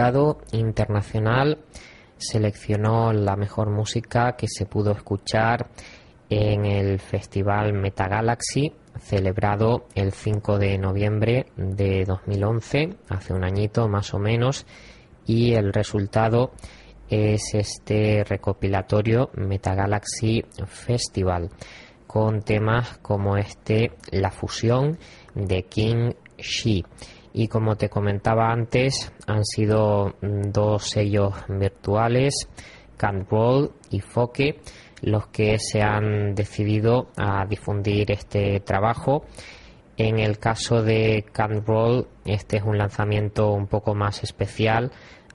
Jurado 0.00 0.38
internacional 0.52 1.58
seleccionó 2.16 3.12
la 3.12 3.36
mejor 3.36 3.68
música 3.68 4.34
que 4.34 4.46
se 4.48 4.64
pudo 4.64 4.92
escuchar 4.92 5.68
en 6.30 6.64
el 6.64 6.98
festival 7.00 7.74
Metagalaxy 7.74 8.72
celebrado 8.98 9.88
el 9.94 10.12
5 10.12 10.58
de 10.58 10.78
noviembre 10.78 11.46
de 11.54 12.06
2011, 12.06 12.96
hace 13.10 13.34
un 13.34 13.44
añito 13.44 13.88
más 13.88 14.14
o 14.14 14.18
menos, 14.18 14.64
y 15.26 15.52
el 15.52 15.70
resultado 15.70 16.52
es 17.10 17.52
este 17.52 18.24
recopilatorio 18.24 19.28
Metagalaxy 19.34 20.46
Festival 20.66 21.50
con 22.06 22.40
temas 22.40 22.96
como 23.02 23.36
este 23.36 23.92
La 24.12 24.30
fusión 24.30 24.98
de 25.34 25.64
King 25.64 26.12
Shi 26.38 26.86
y 27.32 27.48
como 27.48 27.76
te 27.76 27.88
comentaba 27.88 28.50
antes 28.50 29.12
han 29.26 29.44
sido 29.44 30.14
dos 30.20 30.90
sellos 30.90 31.34
virtuales 31.48 32.48
Roll 33.30 33.72
y 33.90 34.00
Foque 34.00 34.60
los 35.02 35.28
que 35.28 35.58
se 35.58 35.80
han 35.80 36.34
decidido 36.34 37.08
a 37.16 37.46
difundir 37.46 38.10
este 38.10 38.60
trabajo 38.60 39.24
en 39.96 40.18
el 40.18 40.38
caso 40.38 40.82
de 40.82 41.24
Roll 41.66 42.06
este 42.24 42.58
es 42.58 42.62
un 42.62 42.76
lanzamiento 42.76 43.52
un 43.52 43.66
poco 43.66 43.94
más 43.94 44.22
especial 44.22 44.90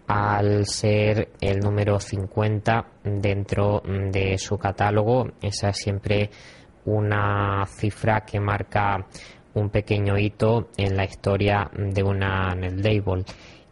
al 0.08 0.65
ser 0.65 1.29
el 1.41 1.60
número 1.60 1.99
50 1.99 2.86
dentro 3.03 3.81
de 3.86 4.38
su 4.38 4.58
catálogo. 4.58 5.27
Esa 5.41 5.69
es 5.69 5.77
siempre 5.77 6.29
una 6.86 7.65
cifra 7.65 8.21
que 8.21 8.39
marca 8.39 9.05
un 9.56 9.70
pequeño 9.70 10.18
hito 10.18 10.70
en 10.78 10.96
la 10.96 11.06
historia 11.06 11.70
de 11.74 12.04
una 12.04 12.54
NetLabel. 12.56 13.26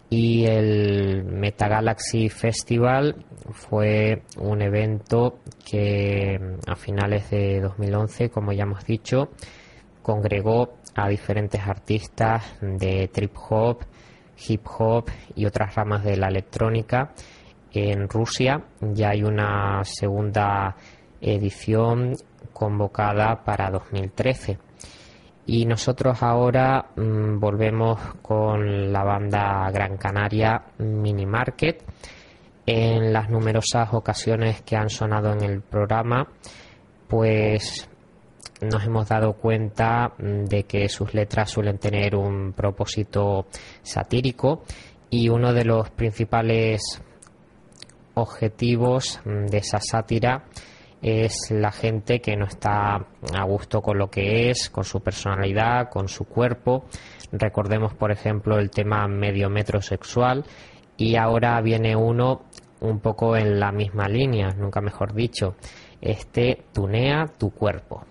Y 0.10 0.46
el 0.46 1.24
Metagalaxy 1.24 2.30
Festival 2.30 3.16
fue 3.52 4.24
un 4.38 4.62
evento 4.62 5.40
que 5.70 6.40
a 6.68 6.76
finales 6.76 7.30
de 7.32 7.62
2011, 7.62 8.30
como 8.30 8.52
ya 8.52 8.64
hemos 8.64 8.86
dicho, 8.86 9.30
congregó 10.02 10.76
a 10.96 11.08
diferentes 11.08 11.62
artistas 11.62 12.44
de 12.62 13.10
trip 13.12 13.36
hop, 13.50 13.80
hip 14.48 14.66
hop 14.78 15.10
y 15.36 15.46
otras 15.46 15.74
ramas 15.76 16.04
de 16.04 16.18
la 16.18 16.28
electrónica 16.28 17.14
en 17.72 18.08
Rusia. 18.08 18.64
Ya 18.82 19.10
hay 19.10 19.24
una 19.24 19.84
segunda 19.84 20.76
edición 21.20 22.14
convocada 22.52 23.44
para 23.44 23.72
2013. 23.72 24.60
Y 25.46 25.66
nosotros 25.66 26.24
ahora 26.24 26.86
mm, 26.96 27.40
volvemos 27.40 28.00
con 28.22 28.92
la 28.94 29.04
banda 29.04 29.70
Gran 29.72 29.98
Canaria 29.98 30.62
Mini 30.78 31.26
Market. 31.26 31.84
En 32.66 33.12
las 33.12 33.30
numerosas 33.30 33.94
ocasiones 33.94 34.62
que 34.62 34.78
han 34.78 34.90
sonado 34.90 35.34
en 35.34 35.44
el 35.44 35.62
programa, 35.62 36.26
pues 37.10 37.90
nos 38.62 38.86
hemos 38.86 39.10
dado 39.10 39.34
cuenta 39.34 40.14
mm, 40.18 40.46
de 40.46 40.64
que 40.64 40.88
sus 40.88 41.14
letras 41.14 41.52
suelen 41.52 41.78
tener 41.78 42.16
un 42.16 42.54
propósito 42.54 43.48
satírico 43.82 44.64
y 45.10 45.30
uno 45.30 45.54
de 45.54 45.66
los 45.66 45.90
principales 45.90 47.02
objetivos 48.14 49.20
mm, 49.26 49.48
de 49.48 49.58
esa 49.58 49.80
sátira 49.80 50.46
es 51.04 51.52
la 51.52 51.72
gente 51.72 52.22
que 52.22 52.38
no 52.38 52.46
está 52.46 52.96
a 52.96 53.44
gusto 53.44 53.82
con 53.82 53.98
lo 53.98 54.10
que 54.10 54.50
es, 54.50 54.70
con 54.70 54.86
su 54.86 55.02
personalidad, 55.02 55.90
con 55.90 56.08
su 56.08 56.24
cuerpo. 56.24 56.86
Recordemos, 57.34 57.94
por 57.94 58.12
ejemplo, 58.12 58.58
el 58.58 58.72
tema 58.72 59.06
medio 59.10 59.50
metro 59.50 59.82
sexual 59.82 60.46
y 60.96 61.18
ahora 61.18 61.60
viene 61.62 61.96
uno 61.96 62.44
un 62.80 63.02
poco 63.02 63.36
en 63.36 63.60
la 63.60 63.74
misma 63.74 64.08
línea, 64.08 64.52
nunca 64.58 64.80
mejor 64.80 65.14
dicho. 65.14 65.56
Este 66.00 66.64
tunea 66.74 67.26
tu 67.38 67.52
cuerpo. 67.52 68.06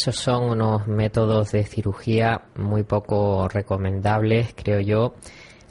Esos 0.00 0.16
son 0.16 0.44
unos 0.44 0.86
métodos 0.86 1.52
de 1.52 1.62
cirugía 1.62 2.46
muy 2.56 2.84
poco 2.84 3.46
recomendables, 3.48 4.54
creo 4.56 4.80
yo, 4.80 5.14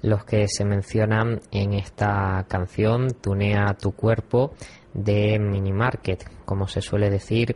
los 0.04 0.24
que 0.24 0.48
se 0.48 0.64
mencionan 0.66 1.42
en 1.50 1.74
esta 1.74 2.46
canción 2.48 3.08
Tunea 3.20 3.74
tu 3.74 3.94
cuerpo 3.94 4.54
de 4.94 5.40
Mini 5.40 5.74
Market. 5.74 6.30
Como 6.46 6.68
se 6.68 6.80
suele 6.80 7.10
decir, 7.10 7.56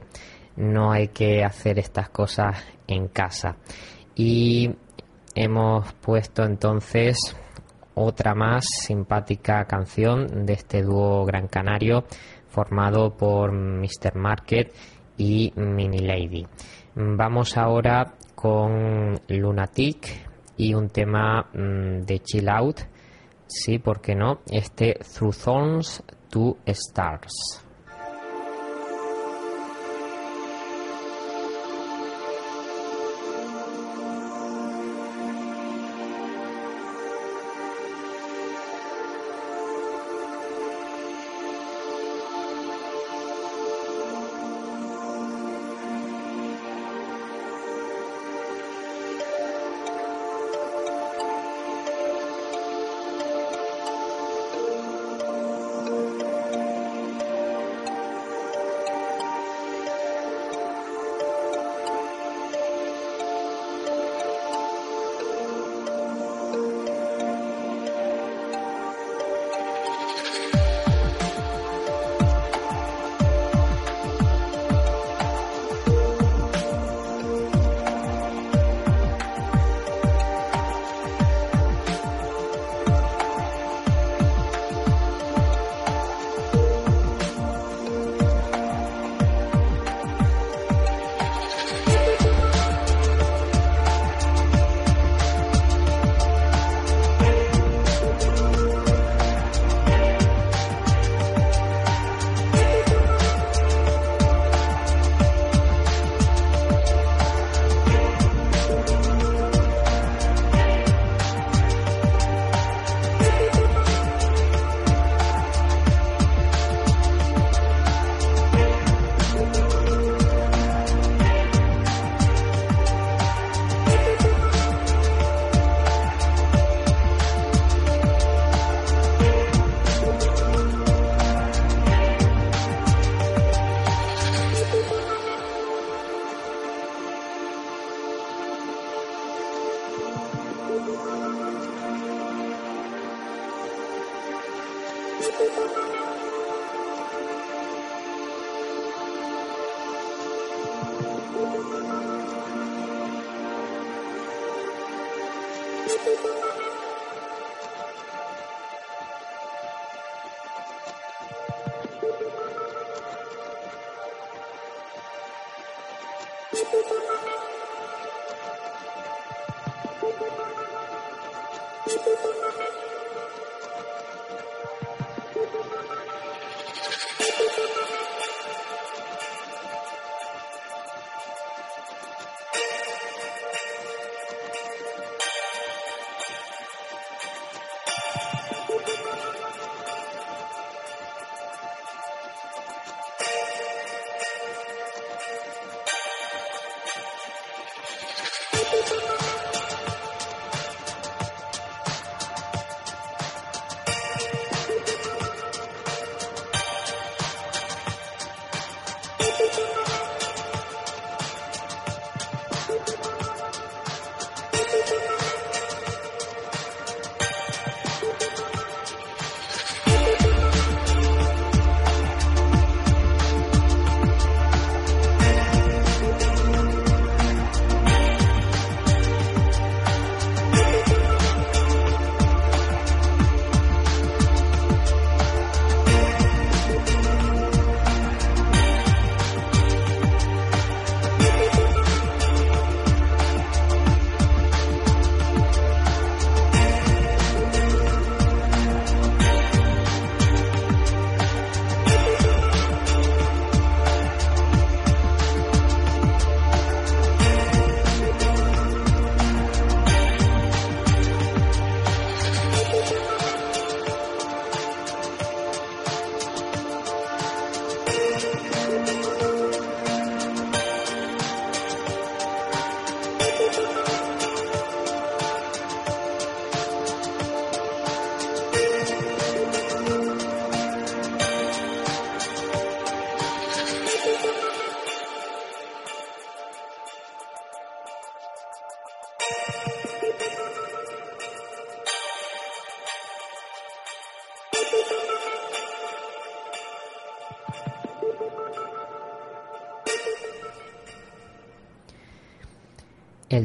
no 0.56 0.92
hay 0.92 1.10
que 1.10 1.44
hacer 1.44 1.78
estas 1.78 2.10
cosas 2.10 2.66
en 2.88 3.08
casa. 3.08 3.56
Y 4.16 4.72
hemos 5.36 5.94
puesto 5.94 6.44
entonces 6.44 7.38
otra 7.94 8.34
más 8.34 8.66
simpática 8.66 9.66
canción 9.66 10.48
de 10.48 10.54
este 10.54 10.82
dúo 10.82 11.24
gran 11.24 11.48
canario 11.48 12.06
formado 12.48 13.16
por 13.16 13.52
Mr. 13.52 14.16
Market 14.16 14.74
y 15.24 15.54
Mini 15.56 16.00
Lady. 16.00 16.46
Vamos 16.96 17.58
ahora 17.58 18.14
con 18.36 19.20
Lunatic 19.30 20.10
y 20.58 20.74
un 20.74 20.90
tema 20.90 21.48
mm, 21.54 22.02
de 22.02 22.20
Chill 22.20 22.50
Out, 22.50 22.82
sí, 23.48 23.80
¿por 23.80 24.02
qué 24.02 24.16
no? 24.16 24.40
Este 24.52 25.00
Through 25.16 25.36
Thorns 25.36 26.04
to 26.30 26.58
Stars. 26.66 27.64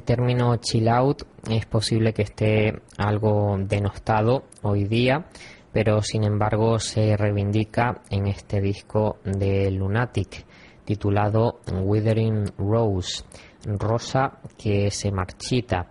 Término 0.08 0.56
chill 0.56 0.88
out 0.88 1.22
es 1.50 1.66
posible 1.66 2.14
que 2.14 2.22
esté 2.22 2.80
algo 2.96 3.58
denostado 3.60 4.44
hoy 4.62 4.84
día, 4.84 5.26
pero 5.70 6.00
sin 6.00 6.24
embargo 6.24 6.78
se 6.78 7.14
reivindica 7.14 8.00
en 8.08 8.26
este 8.26 8.62
disco 8.62 9.18
de 9.22 9.70
Lunatic 9.70 10.46
titulado 10.86 11.60
Withering 11.70 12.46
Rose, 12.56 13.22
rosa 13.66 14.38
que 14.56 14.90
se 14.90 15.12
marchita. 15.12 15.88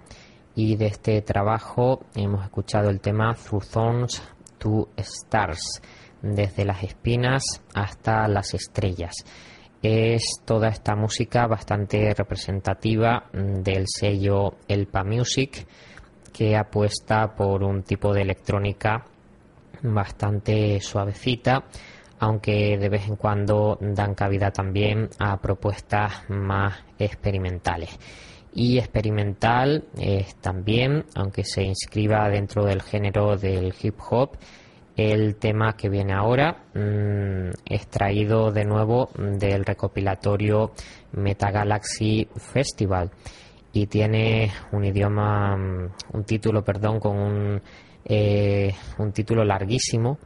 Y 0.55 0.77
de 0.77 0.87
este 0.87 1.21
trabajo 1.21 2.07
hemos 2.15 2.43
escuchado 2.43 2.89
el 2.89 2.99
tema 2.99 3.35
Through 3.35 3.65
Thorns 3.71 4.23
to 4.57 4.89
Stars, 4.97 5.79
desde 6.23 6.65
las 6.65 6.81
espinas 6.81 7.43
hasta 7.75 8.27
las 8.27 8.55
estrellas. 8.55 9.13
Es 9.81 10.41
toda 10.43 10.69
esta 10.69 10.95
música 10.95 11.45
bastante 11.45 12.13
representativa 12.13 13.29
del 13.31 13.85
sello 13.87 14.55
Elpa 14.67 15.03
Music, 15.03 15.65
que 16.33 16.55
apuesta 16.55 17.35
por 17.35 17.63
un 17.63 17.83
tipo 17.83 18.13
de 18.13 18.21
electrónica 18.21 19.05
bastante 19.83 20.79
suavecita, 20.79 21.63
aunque 22.19 22.77
de 22.77 22.89
vez 22.89 23.07
en 23.07 23.15
cuando 23.15 23.77
dan 23.79 24.15
cabida 24.15 24.51
también 24.51 25.09
a 25.19 25.37
propuestas 25.37 26.27
más 26.29 26.83
experimentales. 26.97 27.97
Y 28.53 28.79
experimental 28.79 29.85
es 29.99 30.35
también, 30.37 31.05
aunque 31.15 31.43
se 31.43 31.61
inscriba 31.63 32.27
dentro 32.29 32.65
del 32.65 32.81
género 32.81 33.37
del 33.37 33.73
hip 33.79 33.99
hop, 34.09 34.37
el 34.97 35.35
tema 35.35 35.77
que 35.77 35.89
viene 35.89 36.13
ahora, 36.13 36.63
mm, 36.73 37.51
extraído 37.65 38.51
de 38.51 38.65
nuevo 38.65 39.11
del 39.15 39.63
recopilatorio 39.63 40.71
Metagalaxy 41.13 42.27
Festival 42.35 43.11
y 43.71 43.85
tiene 43.85 44.51
un 44.71 44.83
idioma, 44.83 45.55
mm, 45.55 45.91
un 46.13 46.23
título, 46.23 46.63
perdón, 46.63 46.99
con 46.99 47.15
un, 47.15 47.61
eh, 48.05 48.73
un 48.97 49.11
título 49.11 49.45
larguísimo 49.45 50.17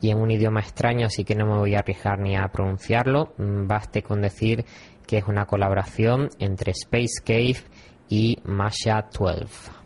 y 0.00 0.10
en 0.10 0.18
un 0.18 0.30
idioma 0.30 0.60
extraño, 0.60 1.06
así 1.06 1.24
que 1.24 1.34
no 1.34 1.46
me 1.46 1.56
voy 1.58 1.74
a 1.74 1.78
arriesgar 1.78 2.18
ni 2.18 2.36
a 2.36 2.48
pronunciarlo. 2.48 3.32
Mm, 3.38 3.66
baste 3.66 4.02
con 4.02 4.20
decir 4.20 4.64
que 5.06 5.16
es 5.18 5.24
una 5.26 5.46
colaboración 5.46 6.28
entre 6.38 6.72
Space 6.72 7.22
Cave 7.24 7.56
y 8.10 8.38
Masha 8.44 9.08
12. 9.10 9.78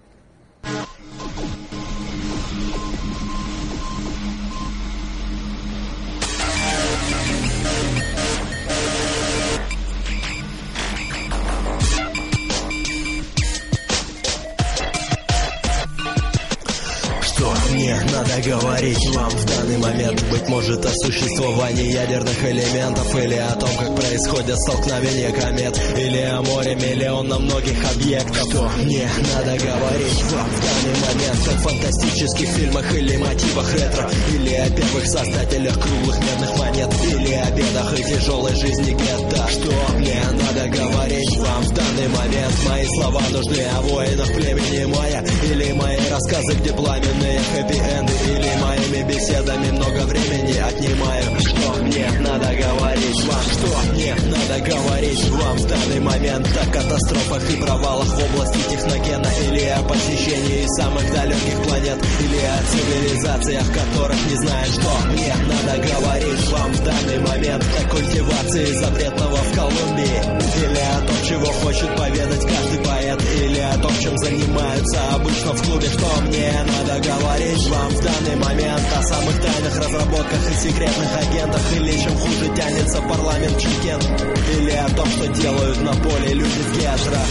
Мне 18.33 18.55
надо 18.55 18.61
говорить 18.61 19.15
вам 19.15 19.31
в 19.31 19.45
данный 19.45 19.79
момент. 19.79 20.25
Быть 20.31 20.49
может 20.49 20.85
о 20.85 20.93
существовании 21.05 21.93
ядерных 21.93 22.45
элементов 22.45 23.15
Или 23.15 23.35
о 23.35 23.55
том, 23.57 23.71
как 23.79 23.95
происходят 23.97 24.59
столкновения 24.59 25.31
комет 25.33 25.79
Или 25.99 26.21
о 26.23 26.43
море 26.43 26.75
миллиона 26.75 27.39
многих 27.39 27.93
объектов. 27.93 28.37
Что 28.49 28.71
мне 28.79 29.09
надо 29.35 29.59
говорить 29.59 30.23
вам 30.31 30.49
в 30.49 30.61
данный 30.61 31.01
момент? 31.01 31.39
В 31.39 31.63
фантастических 31.63 32.49
фильмах 32.49 32.95
или 32.95 33.17
мотивах 33.17 33.75
ретро 33.75 34.11
Или 34.31 34.55
о 34.55 34.71
первых 34.71 35.07
создателях 35.07 35.79
круглых 35.81 36.19
медных 36.21 36.59
монет 36.59 36.91
Или 37.05 37.35
о 37.35 37.51
бедах 37.51 37.99
и 37.99 38.05
тяжелой 38.05 38.55
жизни 38.55 38.93
гетто. 38.93 39.49
Что 39.51 39.99
мне 39.99 40.23
надо 40.33 40.69
говорить 40.69 41.37
вам 41.39 41.63
в 41.63 41.75
данный 41.75 42.09
момент? 42.09 42.55
Мои 42.69 42.87
слова 42.97 43.23
нужны 43.31 43.63
о 43.77 43.81
воинах 43.83 44.29
племени 44.29 44.85
Майя 44.87 45.25
Или 45.45 45.73
мои 45.73 45.99
рассказы, 46.09 46.55
где 46.55 46.73
пламенные 46.73 47.41
хэппи-энды 47.55 48.22
Или 48.25 48.57
моими 48.63 49.09
беседами 49.09 49.71
много 49.71 50.07
времени 50.07 50.57
отнимаю 50.59 51.41
Что 51.41 51.83
мне 51.83 52.09
надо 52.21 52.47
говорить? 52.55 53.25
Вам, 53.25 53.43
что 53.43 53.93
мне 53.93 54.15
надо 54.15 54.61
говорить? 54.71 55.29
Вам 55.31 55.57
В 55.59 55.67
данный 55.67 56.01
момент 56.01 56.49
о 56.61 56.73
катастрофах 56.73 57.51
и 57.51 57.57
провалах 57.57 58.07
в 58.07 58.25
области 58.25 58.71
техногена 58.71 59.29
Или 59.47 59.65
о 59.67 59.83
посещении 59.83 60.67
самых 60.79 61.13
далеких 61.13 61.63
планет 61.65 61.99
Или 62.21 62.41
о 62.45 62.63
цивилизациях, 62.71 63.67
которых 63.73 64.31
не 64.31 64.37
знаю. 64.37 64.67
Что 64.73 65.09
мне 65.11 65.35
надо 65.49 65.79
говорить? 65.79 66.51
Вам 66.51 66.73
в 66.73 66.85
данный 66.85 67.19
момент 67.19 67.65
О 67.65 67.89
культивации 67.89 68.67
запретного 68.79 69.37
в 69.37 69.55
Колумбии. 69.55 70.43
Или 70.63 70.81
о 70.81 71.01
том, 71.07 71.17
чего 71.29 71.47
хочет 71.47 71.97
поведать 71.97 72.43
каждый 72.43 72.85
поэт 72.85 73.23
Или 73.41 73.52
о 73.73 73.79
том, 73.79 73.93
чем 74.01 74.17
занимаются 74.19 75.15
обычно 75.15 75.53
в 75.53 75.63
клубе 75.63 75.89
Что 75.89 76.23
мне 76.23 76.53
надо 76.67 77.01
говорить 77.01 77.69
вам 77.69 77.89
в 77.89 78.03
данный 78.03 78.37
момент 78.37 78.83
О 78.97 79.03
самых 79.03 79.41
тайных 79.41 79.79
разработках 79.79 80.51
и 80.51 80.55
секретных 80.55 81.17
агентах 81.17 81.63
Или 81.77 81.99
чем 81.99 82.17
хуже 82.17 82.55
тянется 82.55 83.01
парламент 83.03 83.59
Чикен 83.59 84.01
Или 84.59 84.73
о 84.73 84.89
том, 84.91 85.07
что 85.07 85.29
делают 85.29 85.83
на 85.83 85.93
поле 85.95 86.35
люди 86.35 86.61
в 86.61 86.79
гетрах 86.79 87.27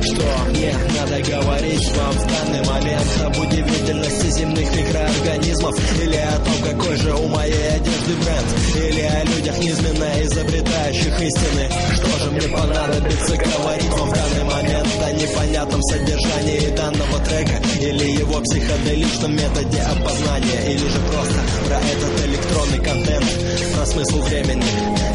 что 0.00 0.50
мне 0.50 0.74
надо 0.98 1.20
говорить 1.30 1.92
вам 1.96 2.12
в 2.12 2.26
данный 2.26 2.64
момент 2.66 3.22
Об 3.24 3.38
удивительности 3.38 4.26
земных 4.30 4.74
микроорганизмов 4.74 6.00
Или 6.00 6.16
о 6.16 6.38
том, 6.38 6.54
какой 6.64 6.96
же 6.96 7.14
у 7.14 7.28
моей 7.28 7.68
одежды 7.68 8.14
бренд 8.24 8.46
Или 8.76 9.02
о 9.02 9.24
людях 9.24 9.58
низменно 9.58 10.24
изобретающих 10.24 11.20
истины 11.20 11.70
мне 13.08 13.16
понадобится 13.16 13.36
говорить 13.36 13.90
вам 13.90 14.10
в 14.10 14.14
данный 14.14 14.44
момент 14.44 14.88
О 15.02 15.12
непонятном 15.12 15.82
содержании 15.82 16.76
данного 16.76 17.18
трека 17.24 17.62
Или 17.80 18.18
его 18.20 18.40
психоделичном 18.40 19.36
методе 19.36 19.80
опознания 19.82 20.72
Или 20.72 20.78
же 20.78 20.98
просто 21.10 21.40
про 21.66 21.80
этот 21.80 22.26
электронный 22.26 22.84
контент 22.84 23.26
Про 23.74 23.86
смысл 23.86 24.20
времени, 24.22 24.64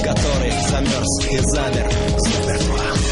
который 0.03 0.51
замерз 0.69 1.31
и 1.31 1.37
замер. 1.37 1.91
Замертво 2.17 3.02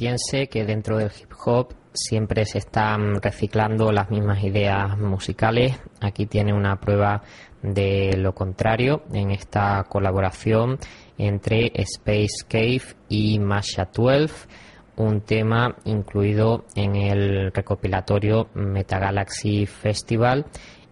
piense 0.00 0.46
que 0.46 0.64
dentro 0.64 0.96
del 0.96 1.10
hip 1.10 1.30
hop 1.44 1.74
siempre 1.92 2.46
se 2.46 2.56
están 2.56 3.20
reciclando 3.20 3.92
las 3.92 4.10
mismas 4.10 4.42
ideas 4.42 4.96
musicales, 4.96 5.78
aquí 6.00 6.24
tiene 6.24 6.54
una 6.54 6.80
prueba 6.80 7.22
de 7.60 8.16
lo 8.16 8.34
contrario 8.34 9.02
en 9.12 9.30
esta 9.30 9.84
colaboración 9.90 10.78
entre 11.18 11.70
Space 11.74 12.46
Cave 12.48 12.96
y 13.10 13.38
Masha 13.40 13.90
12, 13.94 14.48
un 14.96 15.20
tema 15.20 15.76
incluido 15.84 16.64
en 16.74 16.96
el 16.96 17.52
recopilatorio 17.52 18.48
Metagalaxy 18.54 19.66
Festival 19.66 20.46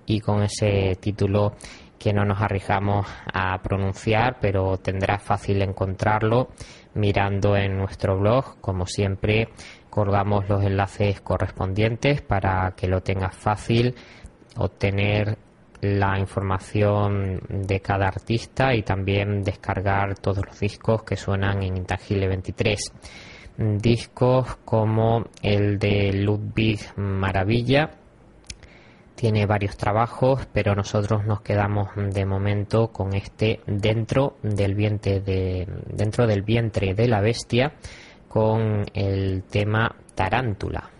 y 0.04 0.20
con 0.20 0.42
ese 0.42 0.98
título 1.00 1.54
que 1.98 2.12
no 2.12 2.26
nos 2.26 2.42
arriesgamos 2.42 3.06
a 3.32 3.60
pronunciar, 3.62 4.36
pero 4.38 4.76
tendrá 4.76 5.18
fácil 5.18 5.62
encontrarlo 5.62 6.50
mirando 6.94 7.56
en 7.56 7.76
nuestro 7.76 8.18
blog. 8.18 8.60
Como 8.60 8.86
siempre, 8.86 9.48
colgamos 9.90 10.48
los 10.48 10.62
enlaces 10.62 11.20
correspondientes 11.20 12.22
para 12.22 12.72
que 12.76 12.88
lo 12.88 13.00
tengas 13.00 13.36
fácil 13.36 13.94
obtener 14.56 15.38
la 15.80 16.18
información 16.18 17.40
de 17.48 17.80
cada 17.80 18.08
artista 18.08 18.74
y 18.74 18.82
también 18.82 19.42
descargar 19.42 20.18
todos 20.18 20.44
los 20.44 20.58
discos 20.58 21.04
que 21.04 21.16
suenan 21.16 21.62
en 21.62 21.76
Intangible 21.76 22.26
23. 22.28 22.92
Discos 23.56 24.56
como 24.64 25.24
el 25.42 25.78
de 25.78 26.12
Ludwig 26.12 26.80
Maravilla, 26.96 27.90
tiene 29.18 29.46
varios 29.46 29.76
trabajos, 29.76 30.46
pero 30.52 30.76
nosotros 30.76 31.24
nos 31.26 31.40
quedamos 31.40 31.88
de 31.96 32.24
momento 32.24 32.92
con 32.92 33.14
este 33.14 33.58
dentro 33.66 34.36
del 34.44 34.76
vientre 34.76 35.18
de, 35.18 35.66
dentro 35.88 36.28
del 36.28 36.42
vientre 36.42 36.94
de 36.94 37.08
la 37.08 37.20
bestia 37.20 37.72
con 38.28 38.84
el 38.94 39.42
tema 39.50 39.92
Tarántula. 40.14 40.97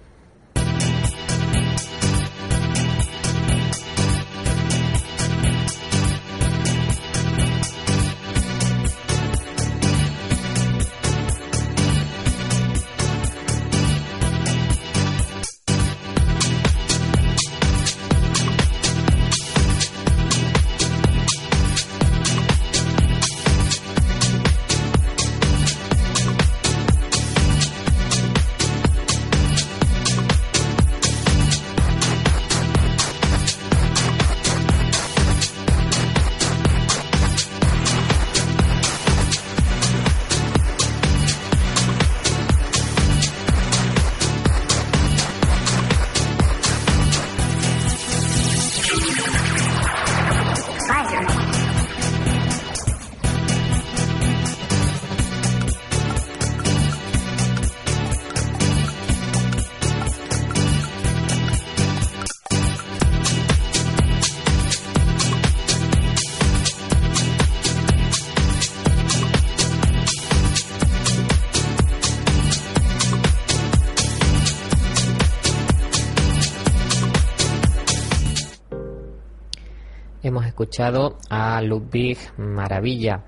A 80.81 81.61
Ludwig 81.61 82.19
Maravilla, 82.37 83.25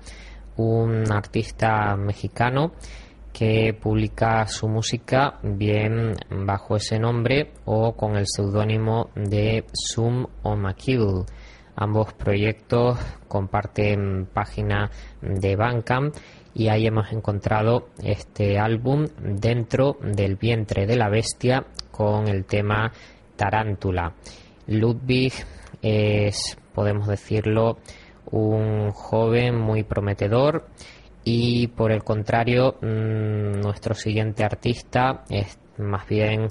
un 0.55 1.11
artista 1.11 1.97
mexicano 1.97 2.71
que 3.33 3.73
publica 3.73 4.47
su 4.47 4.69
música 4.69 5.37
bien 5.43 6.13
bajo 6.29 6.77
ese 6.77 6.97
nombre 6.97 7.51
o 7.65 7.91
con 7.93 8.15
el 8.15 8.25
seudónimo 8.25 9.09
de 9.15 9.65
Sum 9.73 10.25
o 10.43 10.55
Makill. 10.55 11.25
Ambos 11.75 12.13
proyectos 12.13 12.97
comparten 13.27 14.27
página 14.33 14.89
de 15.21 15.55
Bandcamp 15.57 16.15
y 16.53 16.69
ahí 16.69 16.87
hemos 16.87 17.11
encontrado 17.11 17.89
este 18.01 18.59
álbum 18.59 19.07
dentro 19.19 19.97
del 20.01 20.37
vientre 20.37 20.85
de 20.85 20.95
la 20.95 21.09
bestia 21.09 21.65
con 21.91 22.29
el 22.29 22.45
tema 22.45 22.93
Tarántula. 23.35 24.13
Ludwig 24.67 25.33
es, 25.81 26.57
podemos 26.73 27.07
decirlo, 27.07 27.77
un 28.31 28.91
joven 28.91 29.59
muy 29.59 29.83
prometedor. 29.83 30.67
Y 31.23 31.67
por 31.67 31.91
el 31.91 32.03
contrario 32.03 32.77
mm, 32.81 33.61
nuestro 33.61 33.93
siguiente 33.93 34.43
artista 34.43 35.23
es 35.29 35.59
más 35.77 36.07
bien 36.07 36.47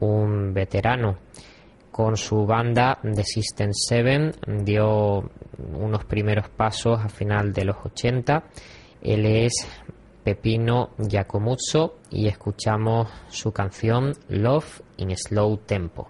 un 0.00 0.52
veterano. 0.52 1.18
Con 1.90 2.16
su 2.16 2.46
banda 2.46 2.98
The 3.02 3.24
System 3.24 3.70
7 3.72 4.32
dio 4.62 5.30
unos 5.74 6.04
primeros 6.04 6.48
pasos 6.48 7.00
a 7.00 7.08
final 7.08 7.52
de 7.52 7.64
los 7.64 7.76
80 7.84 8.44
él 9.02 9.24
es 9.24 9.66
Pepino 10.22 10.90
Giacomuzzo 10.98 11.96
y 12.10 12.26
escuchamos 12.26 13.08
su 13.28 13.52
canción 13.52 14.12
Love 14.28 14.82
in 14.98 15.16
Slow 15.16 15.56
Tempo 15.58 16.08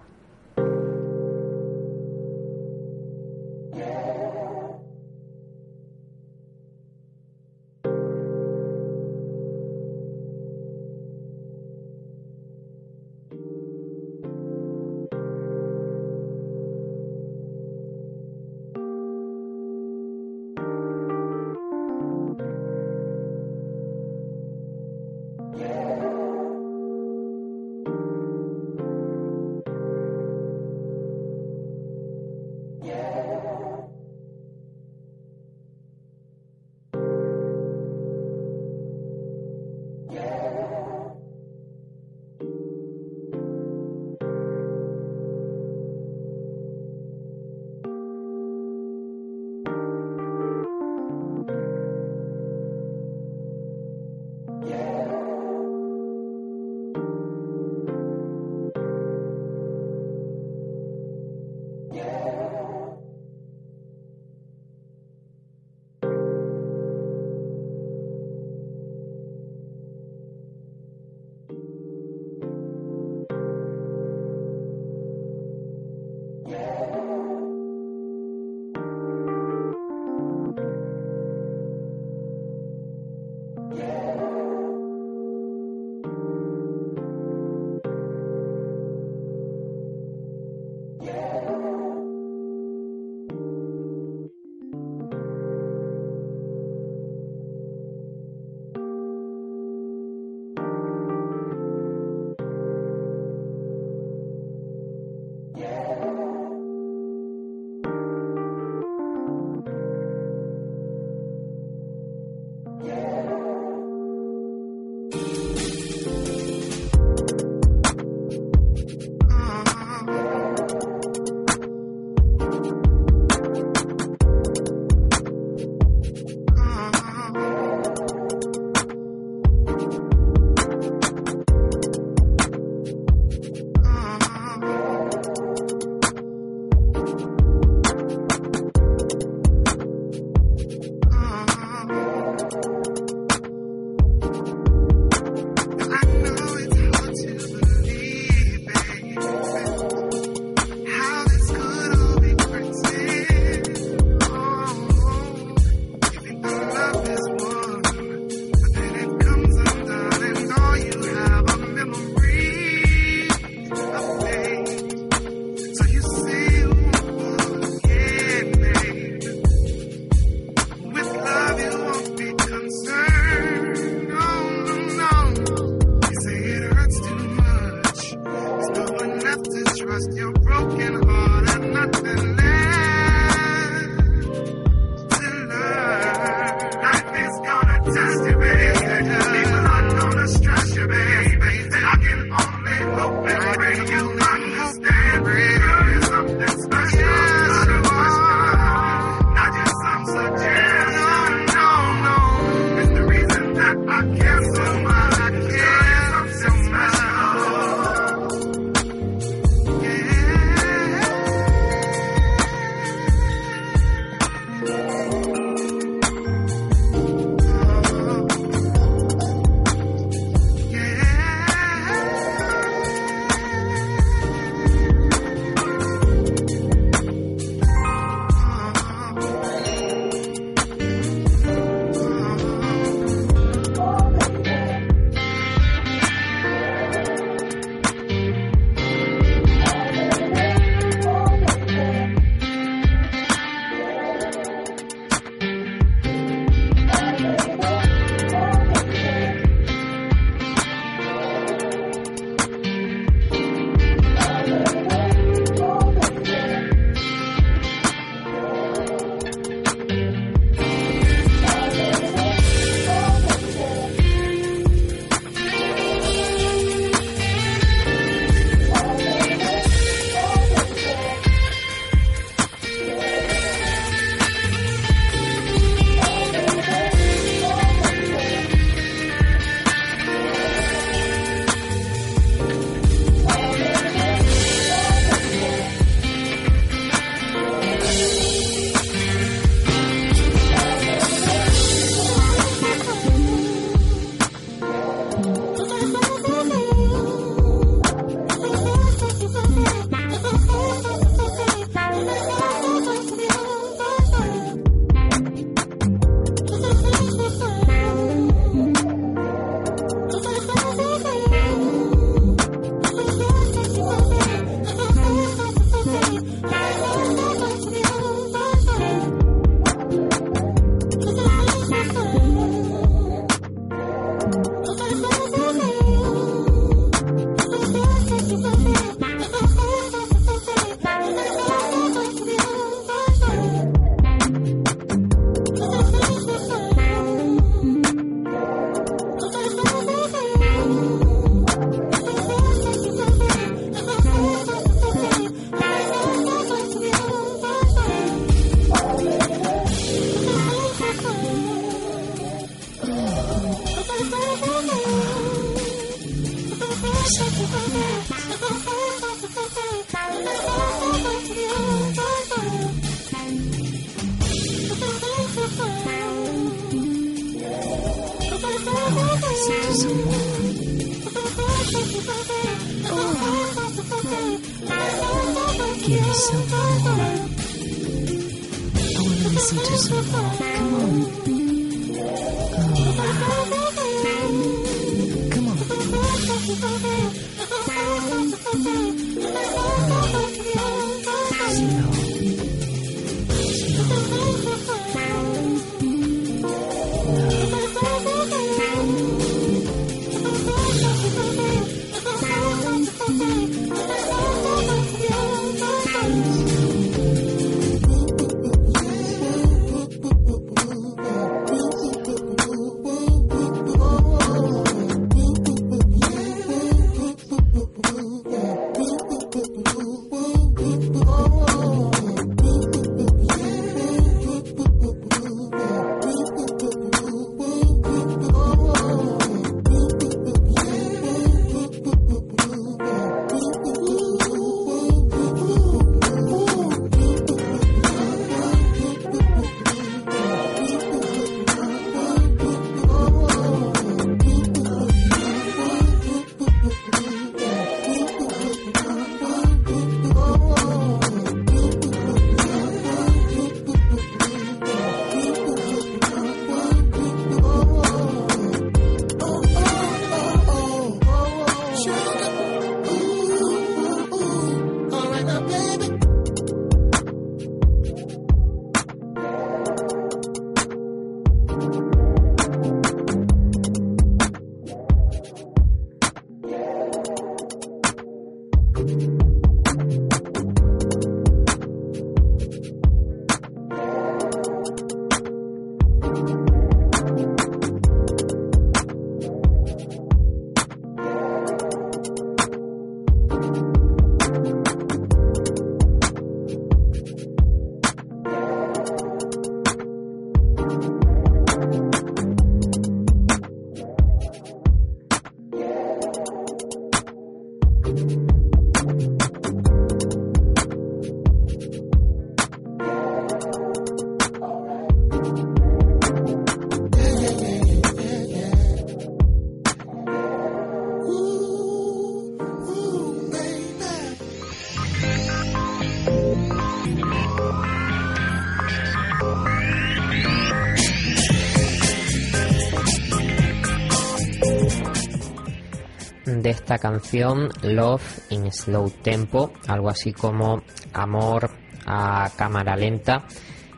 esta 536.71 536.89
canción 536.89 537.49
Love 537.63 538.31
in 538.31 538.49
Slow 538.49 538.89
Tempo, 539.03 539.51
algo 539.67 539.89
así 539.89 540.13
como 540.13 540.61
Amor 540.93 541.49
a 541.85 542.29
cámara 542.37 542.77
lenta. 542.77 543.25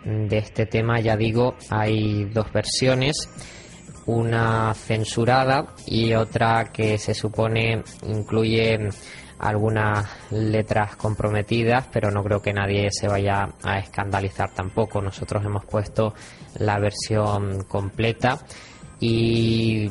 De 0.05 0.37
este 0.37 0.67
tema, 0.67 0.99
ya 0.99 1.17
digo, 1.17 1.55
hay 1.71 2.25
dos 2.25 2.53
versiones, 2.53 3.15
una 4.05 4.75
censurada 4.75 5.73
y 5.87 6.13
otra 6.13 6.71
que 6.71 6.99
se 6.99 7.15
supone 7.15 7.81
incluye 8.03 8.89
algunas 9.39 10.07
letras 10.29 10.95
comprometidas, 10.95 11.87
pero 11.91 12.11
no 12.11 12.23
creo 12.23 12.43
que 12.43 12.53
nadie 12.53 12.89
se 12.91 13.07
vaya 13.07 13.49
a 13.63 13.79
escandalizar 13.79 14.53
tampoco. 14.53 15.01
Nosotros 15.01 15.43
hemos 15.43 15.65
puesto 15.65 16.13
la 16.59 16.77
versión 16.77 17.63
completa 17.63 18.37
y 18.99 19.89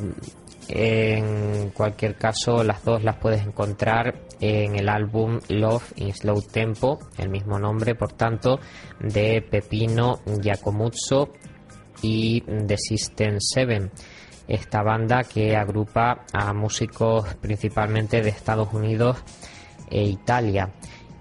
en 0.75 1.69
cualquier 1.69 2.15
caso, 2.15 2.63
las 2.63 2.83
dos 2.83 3.03
las 3.03 3.17
puedes 3.17 3.45
encontrar 3.45 4.21
en 4.39 4.75
el 4.75 4.89
álbum 4.89 5.39
Love 5.49 5.93
in 5.97 6.11
Slow 6.11 6.41
Tempo, 6.41 6.97
el 7.19 7.29
mismo 7.29 7.59
nombre, 7.59 7.93
por 7.93 8.13
tanto, 8.13 8.59
de 8.99 9.43
Pepino 9.43 10.21
Giacomuzzo 10.41 11.29
y 12.01 12.41
The 12.41 12.75
System 12.75 13.35
7. 13.37 13.91
Esta 14.47 14.81
banda 14.81 15.21
que 15.23 15.55
agrupa 15.55 16.25
a 16.33 16.53
músicos 16.53 17.35
principalmente 17.35 18.23
de 18.23 18.29
Estados 18.29 18.73
Unidos 18.73 19.23
e 19.91 20.01
Italia 20.03 20.71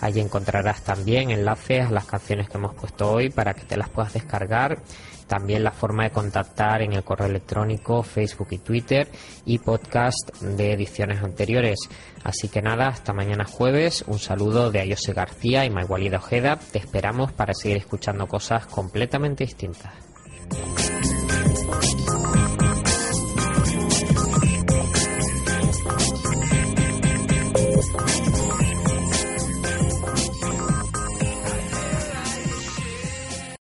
Allí 0.00 0.20
encontrarás 0.20 0.82
también 0.82 1.30
enlaces 1.30 1.86
a 1.86 1.90
las 1.90 2.06
canciones 2.06 2.48
que 2.48 2.56
hemos 2.58 2.74
puesto 2.74 3.12
hoy 3.12 3.30
para 3.30 3.54
que 3.54 3.62
te 3.62 3.76
las 3.76 3.88
puedas 3.88 4.14
descargar 4.14 4.82
también 5.26 5.64
la 5.64 5.72
forma 5.72 6.04
de 6.04 6.10
contactar 6.10 6.82
en 6.82 6.92
el 6.92 7.04
correo 7.04 7.28
electrónico, 7.28 8.02
Facebook 8.02 8.48
y 8.50 8.58
Twitter 8.58 9.08
y 9.44 9.58
podcast 9.58 10.32
de 10.40 10.72
ediciones 10.72 11.22
anteriores. 11.22 11.78
Así 12.24 12.48
que 12.48 12.62
nada, 12.62 12.88
hasta 12.88 13.12
mañana 13.12 13.44
jueves. 13.44 14.04
Un 14.06 14.18
saludo 14.18 14.70
de 14.70 14.80
Ayose 14.80 15.12
García 15.12 15.64
y 15.64 15.70
Maigualida 15.70 16.18
Ojeda. 16.18 16.58
Te 16.58 16.78
esperamos 16.78 17.32
para 17.32 17.54
seguir 17.54 17.78
escuchando 17.78 18.26
cosas 18.26 18.66
completamente 18.66 19.44
distintas. 19.44 19.92